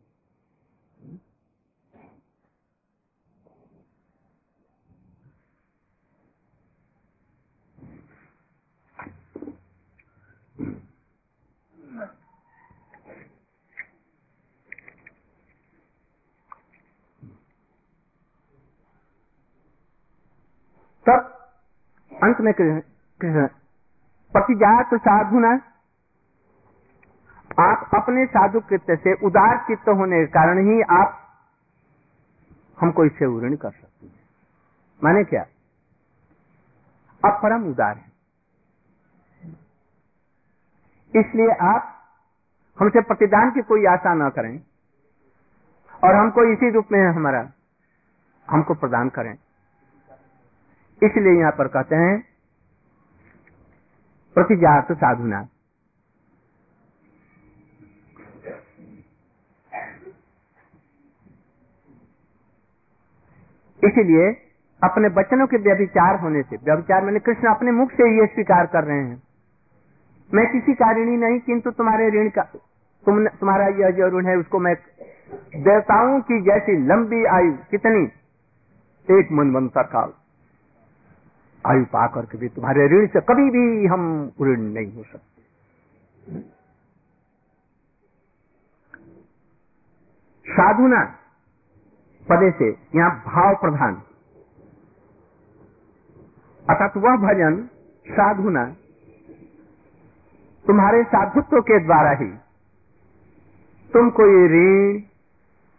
तब 21.09 21.49
अंत 22.23 22.41
में 22.41 22.53
कृष्ण 22.55 23.47
प्रतिजात 24.33 24.95
साधु 24.95 25.38
न, 25.38 25.61
आप 27.61 27.91
अपने 27.95 28.27
साधु 28.27 28.61
कृत्य 28.61 28.97
से 28.97 29.15
उदार 29.27 29.59
चित्त 29.59 29.88
होने 29.88 30.21
के 30.21 30.27
कारण 30.27 30.59
ही 30.67 30.81
आप 30.99 31.19
हमको 32.81 33.05
इससे 33.05 33.25
ऋण 33.47 33.57
कर 33.57 33.71
सकते 33.71 34.07
हैं। 34.07 34.21
माने 35.05 35.25
क्या? 35.25 35.43
आप 37.27 37.41
परम 37.43 37.67
उदार 37.71 37.97
हैं। 37.97 38.12
इसलिए 41.17 41.51
आप 41.62 41.88
हमसे 42.81 43.01
प्रतिदान 43.01 43.51
की 43.51 43.62
कोई 43.62 43.87
आशा 43.87 44.15
न 44.15 44.31
करें 44.31 44.57
और 46.05 46.15
हमको 46.15 46.45
इसी 46.53 46.71
रूप 46.71 46.87
में 46.93 47.01
हमारा, 47.07 47.51
हमको 48.49 48.75
प्रदान 48.75 49.09
करें। 49.09 49.35
इसलिए 51.03 51.41
यहाँ 51.41 51.53
पर 51.53 51.69
कहते 51.69 51.97
हैं, 51.97 52.25
प्रतिजात 54.35 54.93
साधुना। 54.93 55.49
इसलिए 63.85 64.33
अपने 64.85 65.09
बच्चनों 65.09 65.47
के 65.47 65.57
व्यभिचार 65.57 66.21
होने 66.21 66.43
से, 66.43 66.57
व्यभिचार 66.57 67.05
मैंने 67.05 67.19
कृष्ण 67.19 67.49
अपने 67.49 67.73
मुख 67.73 67.91
से 67.93 68.21
ये 68.21 68.27
स्वीकार 68.27 68.67
कर 68.67 68.85
रहे 68.85 68.99
हैं। 68.99 69.23
मैं 70.35 70.53
किसी 70.53 70.75
का 70.75 70.93
ऋणी 70.93 71.17
नहीं, 71.17 71.41
किंतु 71.41 71.71
तुम्हारे 71.71 72.11
ऋण 72.11 72.29
का, 72.29 72.43
तुम, 73.07 73.29
तुम्हारा 73.29 73.67
यह 73.67 73.91
जो 73.91 74.19
ऋण 74.19 74.27
है, 74.27 74.37
उसको 74.37 74.59
मैं 74.59 74.75
देवताओं 75.57 76.21
की 76.21 76.41
जैसी 76.43 76.87
लंबी 76.87 77.25
आयु, 77.25 77.53
कितनी? 77.53 78.05
एक 79.21 79.29
मन 79.33 79.47
मनवंतर 79.47 79.83
काल 79.83 80.12
आयु 81.64 81.85
पा 81.87 82.07
करके 82.07 82.38
भी 82.38 82.48
तुम्हारे 82.51 82.87
ऋण 82.88 83.07
से 83.07 83.20
कभी 83.22 83.51
भी 83.51 83.87
हम 83.87 84.03
ऋण 84.42 84.61
नहीं 84.72 84.92
हो 84.92 85.03
सकते। 85.03 86.40
साधुना 90.46 91.03
पदे 92.27 92.51
से 92.59 92.68
यहाँ 92.96 93.11
भाव 93.27 93.55
प्रधान। 93.57 93.94
अर्थात 96.66 96.96
वह 96.96 97.16
भजन 97.22 97.62
साधुना 98.07 98.64
तुम्हारे 100.64 101.03
साधुत्व 101.05 101.61
के 101.61 101.79
द्वारा 101.79 102.11
ही 102.20 102.31
तुम 103.92 104.11
कोई 104.11 104.46
ऋण 104.48 105.01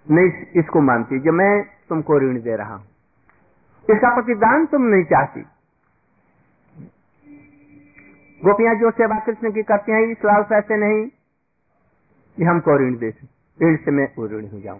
नहीं 0.07 0.59
इसको 0.59 0.81
मानती, 0.81 1.19
जो 1.19 1.31
मैं 1.31 1.63
तुमको 1.89 2.19
ऋण 2.19 2.41
दे 2.41 2.55
रहा 2.55 2.73
हूँ। 2.73 2.85
इसका 3.87 4.13
प्रतिदान 4.15 4.65
तुम 4.65 4.81
नहीं 4.85 5.03
चाहती। 5.03 5.41
गोपियाँ 8.43 8.73
जो 8.75 8.89
सेवा 8.91 9.17
कृष्ण 9.25 9.51
की 9.53 9.61
करती 9.63 9.91
हैं, 9.91 10.01
इस 10.11 10.23
लाल 10.25 10.45
ऐसे 10.53 10.77
नहीं 10.77 11.03
कि 12.37 12.43
हमको 12.43 12.77
ऋण 12.79 12.95
दे 12.97 13.09
ऋण 13.59 13.75
से 13.77 13.91
मैं 13.91 14.07
ऋण 14.29 14.47
हो 14.47 14.59
जाऊँ। 14.61 14.79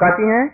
कहती 0.00 0.28
हैं 0.28 0.44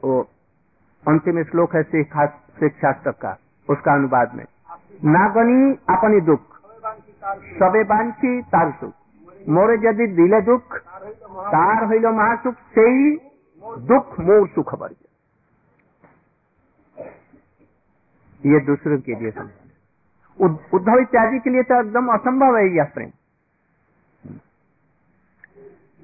वो 0.00 0.20
अंतिम 1.04 1.42
श्लोक 1.44 1.74
है 1.76 1.82
शिक्षा 1.82 2.92
तक 2.92 3.16
का, 3.22 3.36
उसका 3.68 3.94
अनुवाद 3.94 4.34
में। 4.34 4.44
नागनी 5.06 5.72
अपनी 5.90 6.20
दुख, 6.26 6.42
सबे 7.58 7.82
बांची 7.86 8.40
तार 8.52 8.70
सुख। 8.80 8.92
मोरे 9.48 9.74
यदि 9.86 10.06
दिले 10.14 10.40
दुख, 10.42 10.76
तार 10.76 11.84
हईल 11.92 12.06
महासुख 12.08 12.54
से 12.74 12.88
ही 12.90 13.10
दुख 13.88 14.18
मोर 14.20 14.48
सुख 14.48 14.74
बढ़ 14.74 14.92
ये 18.46 18.60
दूसरों 18.60 18.98
के 19.00 19.14
लिए 19.14 19.30
उद्धव 20.74 20.98
इत्यादि 20.98 21.38
के 21.38 21.50
लिए 21.50 21.62
तो 21.62 21.80
एकदम 21.80 22.08
असंभव 22.08 22.56
है 22.56 22.66
यह 22.76 22.84
प्रेम। 22.84 23.10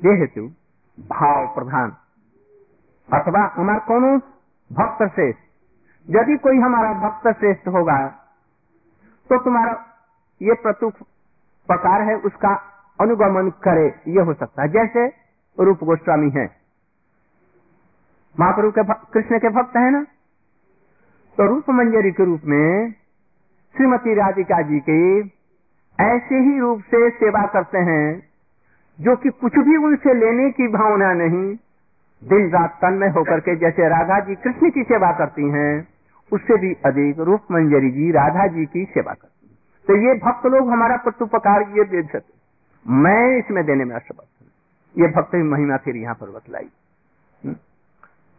ये 0.03 0.15
हेतु 0.21 0.43
भाव 0.99 1.47
प्रधान। 1.55 1.91
अथवा 3.09 3.43
हमारा 3.57 3.79
कौन 3.79 4.19
भक्त 4.71 5.03
श्रेष्ठ? 5.15 5.41
यदि 6.09 6.37
कोई 6.37 6.59
हमारा 6.59 6.93
भक्त 7.01 7.29
श्रेष्ठ 7.39 7.69
होगा 7.69 8.07
तो 9.31 9.39
तुम्हारा 9.39 9.73
ये 10.43 10.55
प्रतुक 10.55 10.95
प्रकार 11.69 12.03
है, 12.03 12.15
उसका 12.19 12.55
अनुगमन 13.01 13.51
करे, 13.65 13.87
ये 14.09 14.21
हो 14.21 14.35
सकता 14.35 14.63
है। 14.63 14.69
जैसे 14.69 15.07
रूप 15.59 15.85
गोस्वामी 15.85 16.31
है। 16.31 16.47
महाप्रभु 18.41 18.71
के 18.71 18.83
कृष्ण 19.13 19.39
के 19.39 19.49
भक्त 19.51 19.77
है 19.77 19.91
ना? 19.91 20.05
तो 21.39 21.47
रूप 21.47 21.71
मंजरी 21.71 22.11
के 22.11 22.25
रूप 22.25 22.41
में 22.45 22.91
श्रीमती 23.75 24.15
राधिका 24.15 24.61
जी 24.63 24.81
के 24.81 25.21
ऐसे 25.99 26.39
ही 26.39 26.59
रूप 26.61 26.81
से 26.81 27.11
सेवा 27.11 27.45
करते 27.47 27.79
हैं, 27.79 28.07
जो 28.99 29.17
कि 29.17 29.29
कुछ 29.41 29.53
भी 29.59 29.77
उनसे 29.77 30.15
लेने 30.15 30.51
की 30.51 30.69
भावना 30.69 31.13
नहीं। 31.13 31.55
दिन 32.23 32.51
रात 32.51 32.79
तन 32.83 32.95
में 32.95 33.09
होकर 33.09 33.41
के 33.41 33.57
जैसे 33.57 33.89
राधा 33.89 34.19
जी 34.21 34.35
कृष्ण 34.35 34.71
की 34.71 34.83
सेवा 34.83 35.11
करती 35.13 35.49
हैं, 35.49 35.89
उससे 36.33 36.59
भी 36.59 36.73
अधिक 36.87 37.21
रूप 37.21 37.41
मंजरी 37.53 37.91
जी 37.91 38.11
राधा 38.11 38.47
जी 38.47 38.67
की 38.67 38.85
सेवा 38.85 39.13
करती 39.13 39.47
हैं। 39.47 39.57
तो 39.87 39.97
ये 39.97 40.15
भक्त 40.19 40.47
लोग 40.47 40.71
हमारा 40.71 40.97
प्रत्युपकार 40.97 41.63
ये 41.79 41.85
दे 41.85 42.03
सकते 42.03 42.41
मैं 42.87 43.39
इसमें 43.39 43.65
देने 43.67 43.85
में 43.85 43.95
असमर्थ 43.97 44.29
हूँ। 44.43 44.49
ये 44.97 45.09
भक्त 45.09 45.35
महिमा 45.35 45.77
फिर 45.77 45.97
यहाँ 45.97 46.15
पर 46.15 46.31
बतलाई। 46.31 46.69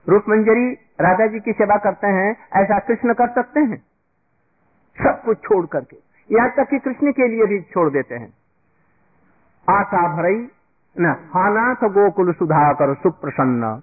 रूप 0.08 0.24
मंजरी 0.30 0.72
राधा 1.02 1.26
जी 1.28 1.40
की 1.40 1.52
सेवा 1.52 1.78
करते 1.78 2.08
हैं, 2.08 2.36
ऐसा 2.56 2.80
कृष्ण 2.80 3.14
कर 3.14 3.28
सकते 3.28 3.60
हैं। 3.60 3.78
सब 4.98 5.22
कुछ 5.24 5.38
छोड़ 5.38 5.66
करके, 5.66 5.98
यहाँ 6.30 6.50
तक 6.50 6.70
कि 6.70 6.80
कृष्ण 6.80 7.12
के 7.12 7.28
लिए 7.28 7.46
भी 7.46 7.60
छोड़ 7.64 7.90
देते 7.90 8.16
हैं। 8.16 8.34
आशा 9.68 10.08
भरई, 10.16 10.48
न 10.96 11.06
हानाथ 11.06 11.88
गोकुल 11.90 12.34
सुधाकर 12.34 12.94
सुप्रसन्न। 12.94 13.82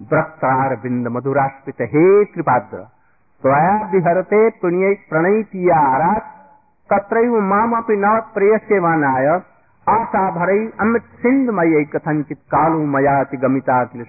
वृक्षार 0.00 0.76
बिंद 0.76 1.08
मधुरास्पित 1.08 1.80
हे 1.82 2.24
कृपाद्र। 2.24 2.78
त्वया 3.42 3.90
विहरते 3.90 4.48
पुण्य 4.50 4.94
प्रणयतिया 5.10 6.14
तत्रैव 6.90 7.40
मामपि 7.40 7.96
न 7.96 8.04
आशा 9.86 10.30
भरई, 10.30 10.70
अमृत 10.80 11.02
सिंधमय 11.02 11.84
कथंचित 11.84 12.38
कालू 12.38 12.84
मयाति 12.86 13.36
गमिता 13.36 13.84
किल 13.84 14.04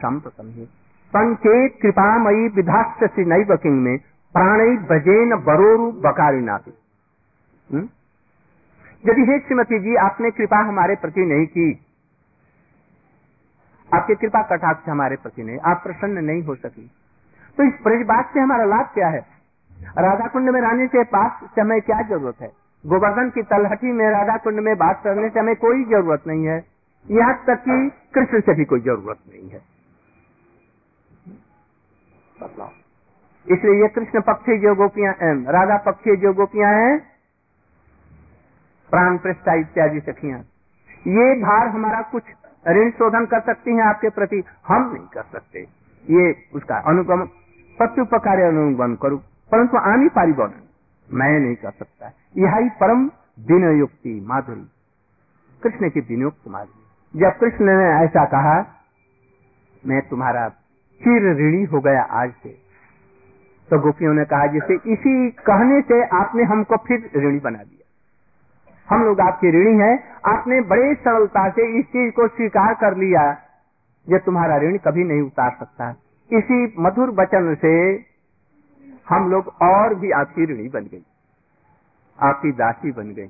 पंचेत 1.14 1.80
कृपामयी 1.82 2.48
विधास्यसि 2.48 3.26
नैव 3.26 3.56
किंग 3.56 3.82
में? 3.82 3.98
प्राणई 4.34 4.78
बजेन 4.78 5.36
बरोरु 5.36 5.92
बकारिनाति 5.92 6.74
हम्म? 7.74 7.90
यदि 9.10 9.22
हे 9.22 9.40
श्रीमती 9.40 9.80
जी, 9.80 9.96
आपने 9.96 10.32
कृपा 10.32 10.58
हमारे 10.58 10.96
प्रति 10.96 11.22
नहीं 11.22 11.46
की। 11.46 11.86
आपकी 13.94 14.16
कृपा 14.16 14.42
कटाक्ष 14.42 14.90
हमारे 14.90 15.16
प्रति 15.16 15.44
नहीं। 15.44 15.60
आप 15.60 15.84
प्रसन्न 15.84 16.26
नहीं 16.26 16.44
हो 16.44 16.56
सकी। 16.56 16.92
तो 17.58 17.64
इस 17.64 17.74
ब्रजबात 17.84 18.34
से 18.34 18.40
हमारा 18.40 18.64
लाभ 18.66 18.86
क्या 18.94 19.08
है? 19.08 19.26
राधा 19.98 20.28
कुंड 20.28 20.50
में 20.50 20.62
रहने 20.62 20.88
के 20.88 21.04
पास 21.04 21.50
से 21.56 21.62
हमें 21.62 21.82
क्या 21.82 22.02
ज़रूरत 22.02 22.36
है? 22.42 22.52
गोवर्धन 22.86 23.30
की 23.30 23.42
तलहटी 23.42 23.92
में 23.92 24.10
राधा 24.10 24.38
कुंड 24.38 24.60
में 24.60 24.78
बात 24.78 25.02
करने 25.04 25.30
से 25.30 25.40
हमें 25.40 25.56
कोई 25.56 25.84
ज़रूरत 25.84 26.24
नहीं 26.28 26.46
है। 26.46 26.66
यहाँ 27.12 27.44
तक 27.48 27.56
कि 27.56 27.92
कृष्ण 28.14 28.40
से 28.40 28.54
भी 28.54 28.66
कोई 28.66 28.80
ज़रूरत 28.80 29.18
नहीं 29.30 29.50
है। 29.50 29.71
इसलिए 33.48 33.82
ये 33.82 33.88
कृष्ण 33.88 34.22
पक्षी 34.22 34.58
जो 34.60 34.76
गोपियाँ 34.76 35.14
राधा 35.52 35.78
पक्षी 35.78 36.16
जो 36.16 36.34
गोपियाँ 36.34 36.74
हैं, 36.74 37.00
प्राण 38.92 39.18
पृष्ठा 39.18 39.54
इत्यादि 39.54 40.00
सखियाँ 40.00 40.40
ये 41.08 41.34
भार 41.42 41.68
हमारा 41.68 42.02
कुछ 42.02 42.24
ऋण 42.68 42.90
शोधन 42.92 43.26
कर 43.26 43.40
सकती 43.40 43.72
हैं 43.72 43.84
आपके 43.84 44.10
प्रति, 44.10 44.44
हम 44.68 44.92
नहीं 44.94 45.08
कर 45.08 45.24
सकते। 45.24 45.60
ये 46.06 46.36
उसका 46.56 46.78
अनुगमन 46.78 47.26
प्रत्युपकार 47.78 48.40
अनुगमन 48.40 48.96
करूँ, 48.96 49.20
परंतु 49.52 49.78
आनी 49.78 50.10
पारिबन 50.10 50.54
मैं 51.10 51.40
नहीं 51.40 51.56
कर 51.56 51.72
सकता। 51.72 52.08
यही 52.38 52.70
परम 52.70 53.10
विनयुक्ति 53.40 54.26
माधुरी। 54.28 54.68
कृष्ण 55.64 55.90
की 55.90 56.00
विनयुक्त 56.00 56.48
माधुरी। 56.48 57.20
जब 57.20 57.40
कृष्ण 57.40 57.66
ने 57.66 58.06
ऐसा 58.06 58.26
कहा, 58.26 58.56
मैं 59.86 60.02
तुम्हारा 60.10 60.48
चिर 61.02 61.32
ऋणी 61.38 61.64
हो 61.64 61.80
गया 61.82 62.02
आज 62.14 62.32
से। 62.44 62.50
तो 63.70 63.80
गोपियों 63.80 64.14
ने 64.14 64.24
कहा, 64.26 64.46
जैसे 64.48 64.76
इसी 64.94 65.30
कहने 65.42 65.82
से 65.82 66.02
आपने 66.16 66.44
हमको 66.44 66.78
फिर 66.78 67.10
ऋणी 67.18 67.40
बना 67.40 67.58
दिया। 67.60 67.80
हम 68.88 69.04
लोग 69.06 69.20
आपके 69.22 69.52
ऋणी 69.52 69.78
हैं, 69.80 69.96
आपने 70.28 70.62
बड़े 70.62 70.94
सरलता 70.96 71.50
से 71.50 71.68
इस 71.80 71.86
चीज़ 71.86 72.12
को 72.14 72.28
स्वीकार 72.28 72.74
कर 72.74 72.98
लिया, 72.98 73.24
ये 74.08 74.20
तुम्हारा 74.20 74.58
ऋण 74.58 74.78
कभी 74.78 75.04
नहीं 75.04 75.22
उतार 75.22 75.56
सकता। 75.60 75.90
इसी 76.30 76.74
मधुर 76.80 77.10
वचन 77.12 77.56
से 77.56 77.74
हम 79.10 79.30
लोग 79.32 79.48
और 79.62 79.96
भी 79.96 80.12
आपकी 80.12 80.46
ऋणी 80.46 80.68
बन 80.70 80.84
गई, 80.84 81.04
आपकी 82.20 82.52
दासी 82.54 82.92
बन 82.92 83.14
गई। 83.14 83.30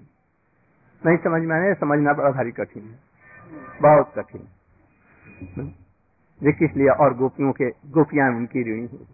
नहीं 1.01 1.17
समझ 1.17 1.41
में 1.41 1.55
आने 1.55 1.73
समझना 1.73 2.13
बड़ा 2.13 2.31
भारी 2.31 2.51
कठिन 2.51 2.83
है। 2.83 2.99
बहुत 3.81 4.13
कठिन। 4.17 4.43
ये 6.41 6.51
किस 6.51 6.75
लिए 6.77 6.89
और 6.97 7.13
गोपियों 7.17 7.51
के 7.51 7.69
गोपियाँ 7.91 8.29
उनकी 8.31 8.61
ऋणी 8.63 8.87
हुई 8.87 9.05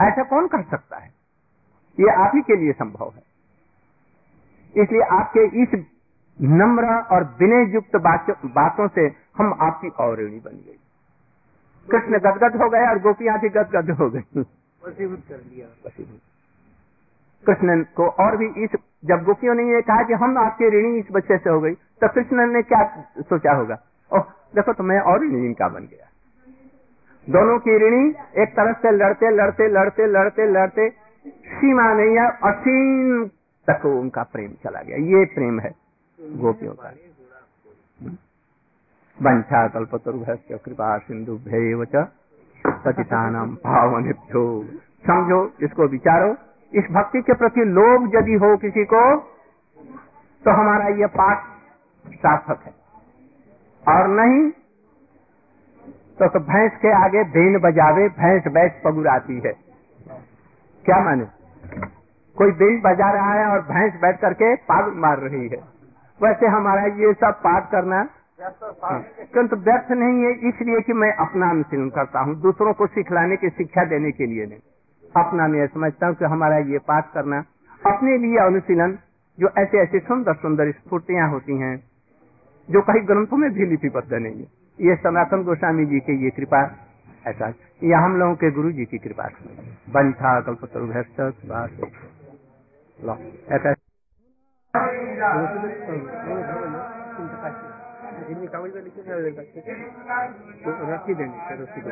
ऐसा 0.00 0.22
कौन 0.24 0.46
कर 0.48 0.62
सकता 0.70 0.96
है? 0.96 1.08
ये 1.98 2.10
आप 2.16 2.32
ही 2.34 2.40
के 2.42 2.56
लिए 2.56 2.72
संभव 2.72 3.12
है। 3.16 3.22
इसलिए 4.74 5.02
आपके 5.12 5.44
इस 5.62 5.84
नम्र 6.38 6.94
और 7.14 7.24
विनय 7.40 7.72
युक्त 7.74 7.96
बातों 7.96 8.86
से 8.88 9.06
हम 9.38 9.52
आपकी 9.62 9.88
और 10.00 10.18
ऋणी 10.18 10.40
बन 10.40 10.56
गई 10.56 10.78
कृष्ण 11.88 12.18
गदगद 12.20 12.60
हो 12.62 12.68
गए 12.70 12.86
और 12.88 12.98
गोपियाँ 13.02 13.38
भी 13.40 13.48
गदगद 13.50 13.90
हो 14.00 14.08
गई। 14.10 14.44
कर 14.82 14.90
दिया 14.90 15.66
कृष्ण 17.46 17.82
को 17.96 18.06
और 18.24 18.36
भी 18.36 18.46
इस 18.64 18.70
जब 19.04 19.22
गोपियों 19.24 19.54
ने 19.54 19.62
ये 19.64 19.80
कहा 19.82 20.02
कि 20.02 20.14
हम 20.22 20.38
आपके 20.38 20.68
ऋणी 20.70 20.98
इस 20.98 21.06
बच्चे 21.12 21.36
से 21.38 21.50
हो 21.50 21.60
गई 21.60 21.74
तो 21.74 22.08
कृष्ण 22.08 22.46
ने 22.52 22.62
क्या 22.62 22.82
सोचा 23.20 23.52
होगा? 23.52 23.76
ओह 24.10 24.24
देखो 24.54 24.72
तो 24.72 24.84
मैं 24.84 25.00
और 25.02 25.20
ऋणी 25.24 25.46
इनका 25.46 25.68
बन 25.68 25.86
गया। 25.86 26.06
दोनों 27.26 27.58
की 27.58 27.76
ऋणी 27.78 28.08
एक 28.42 28.52
तरफ़ 28.52 28.78
से 28.78 28.90
लड़ते 28.90 29.30
लड़ते 29.30 29.66
लड़ते 29.68 30.06
लड़ते 30.06 30.46
लड़ते, 30.46 30.88
सीमा 31.50 31.92
नहीं 31.94 32.16
है, 32.18 32.26
असीम 32.44 33.24
तक 33.68 33.84
उनका 33.86 34.22
प्रेम 34.22 34.52
चला 34.64 34.80
गया। 34.82 34.96
ये 35.10 35.24
प्रेम 35.24 35.60
है 35.60 35.70
गोपियों 36.18 36.72
का। 36.74 36.92
वंशा 39.18 39.66
कल्पतरुभ्य 39.68 40.58
कृपा 40.64 40.96
सिंधु 40.98 41.36
सचितानम 42.64 43.54
भावनिभ्यो 43.64 44.44
समझो, 45.04 45.40
इसको 45.62 45.86
विचारो। 45.88 46.34
इस 46.72 46.84
भक्ति 46.90 47.20
के 47.22 47.34
प्रति 47.34 47.64
लोभ 47.66 48.10
यदि 48.14 48.34
हो 48.34 48.56
किसी 48.56 48.84
को 48.84 49.02
तो 50.44 50.50
हमारा 50.50 50.88
ये 50.96 51.06
पाठ 51.06 51.44
सार्थक 52.14 52.62
है। 52.66 52.72
और 53.84 54.08
नहीं 54.10 54.50
तो, 56.20 56.40
भैंस 56.40 56.72
के 56.72 56.92
आगे 57.04 57.22
बेन 57.24 57.58
बजावे 57.58 58.08
भैंस 58.08 58.52
बैठ 58.52 58.82
पगुराती 58.84 59.38
है। 59.46 59.52
क्या 60.84 61.00
माने? 61.04 61.24
कोई 62.36 62.50
बेन 62.52 62.80
बजा 62.80 63.10
रहा 63.10 63.32
है 63.34 63.46
और 63.46 63.60
भैंस 63.60 64.00
बैठ 64.00 64.20
करके 64.20 64.54
पाग 64.56 64.92
मार 64.96 65.18
रही 65.18 65.48
है। 65.48 65.62
वैसे 66.20 66.46
हमारा 66.46 66.82
ये 66.82 67.12
सब 67.12 67.40
पाठ 67.40 67.70
करना 67.70 68.02
किंतु 69.34 69.56
व्यर्थ 69.56 69.90
नहीं 69.92 70.22
है 70.24 70.32
इसलिए 70.48 70.80
कि 70.80 70.92
मैं 70.92 71.12
अपना 71.16 71.50
अनुशीलन 71.50 71.88
करता 71.88 72.20
हूँ 72.20 72.40
दूसरों 72.40 72.72
को 72.72 72.86
सिखलाने 72.86 73.36
की 73.36 73.48
शिक्षा 73.48 73.84
देने 73.84 74.12
के 74.12 74.26
लिए 74.26 74.46
नहीं। 74.46 74.60
अपना 75.16 75.48
मैं 75.48 75.66
समझता 75.66 76.06
हूँ 76.06 76.14
कि 76.14 76.24
हमारा 76.24 76.58
ये 76.58 76.78
पाठ 76.78 77.12
करना 77.14 77.44
अपने 77.82 78.18
लिए 78.18 78.38
अनुशीलन 78.38 78.98
जो 79.38 79.50
ऐसे 79.58 79.78
ऐसे 79.78 79.98
सुंदर 79.98 80.34
सुंदर 80.34 80.72
स्फूर्तियाँ 80.72 81.30
होती 81.30 81.58
हैं 81.58 81.76
जो 82.68 82.82
कहीं 82.82 83.06
ग्रंथों 83.08 83.36
में 83.36 83.50
भी 83.50 83.66
लिपिबद्ध 83.66 84.12
नहीं 84.12 84.40
है। 84.40 84.59
ये 84.80 84.96
सनातन 84.96 85.42
गोस्वामी 85.42 85.86
जी 85.86 86.00
के 86.00 86.12
ये 86.24 86.30
कृपा 86.30 86.76
ऐसा 87.26 87.54
यह 87.82 87.98
हम 87.98 88.16
लोगों 88.16 88.34
के 88.34 88.50
गुरु 88.50 88.72
जी 88.72 88.84
की 88.84 88.98
कृपा 88.98 89.28
बंथा 89.90 90.40
कल्पतरु 90.40 90.92
ऐसा। 93.54 93.74
देंगे। 101.14 101.80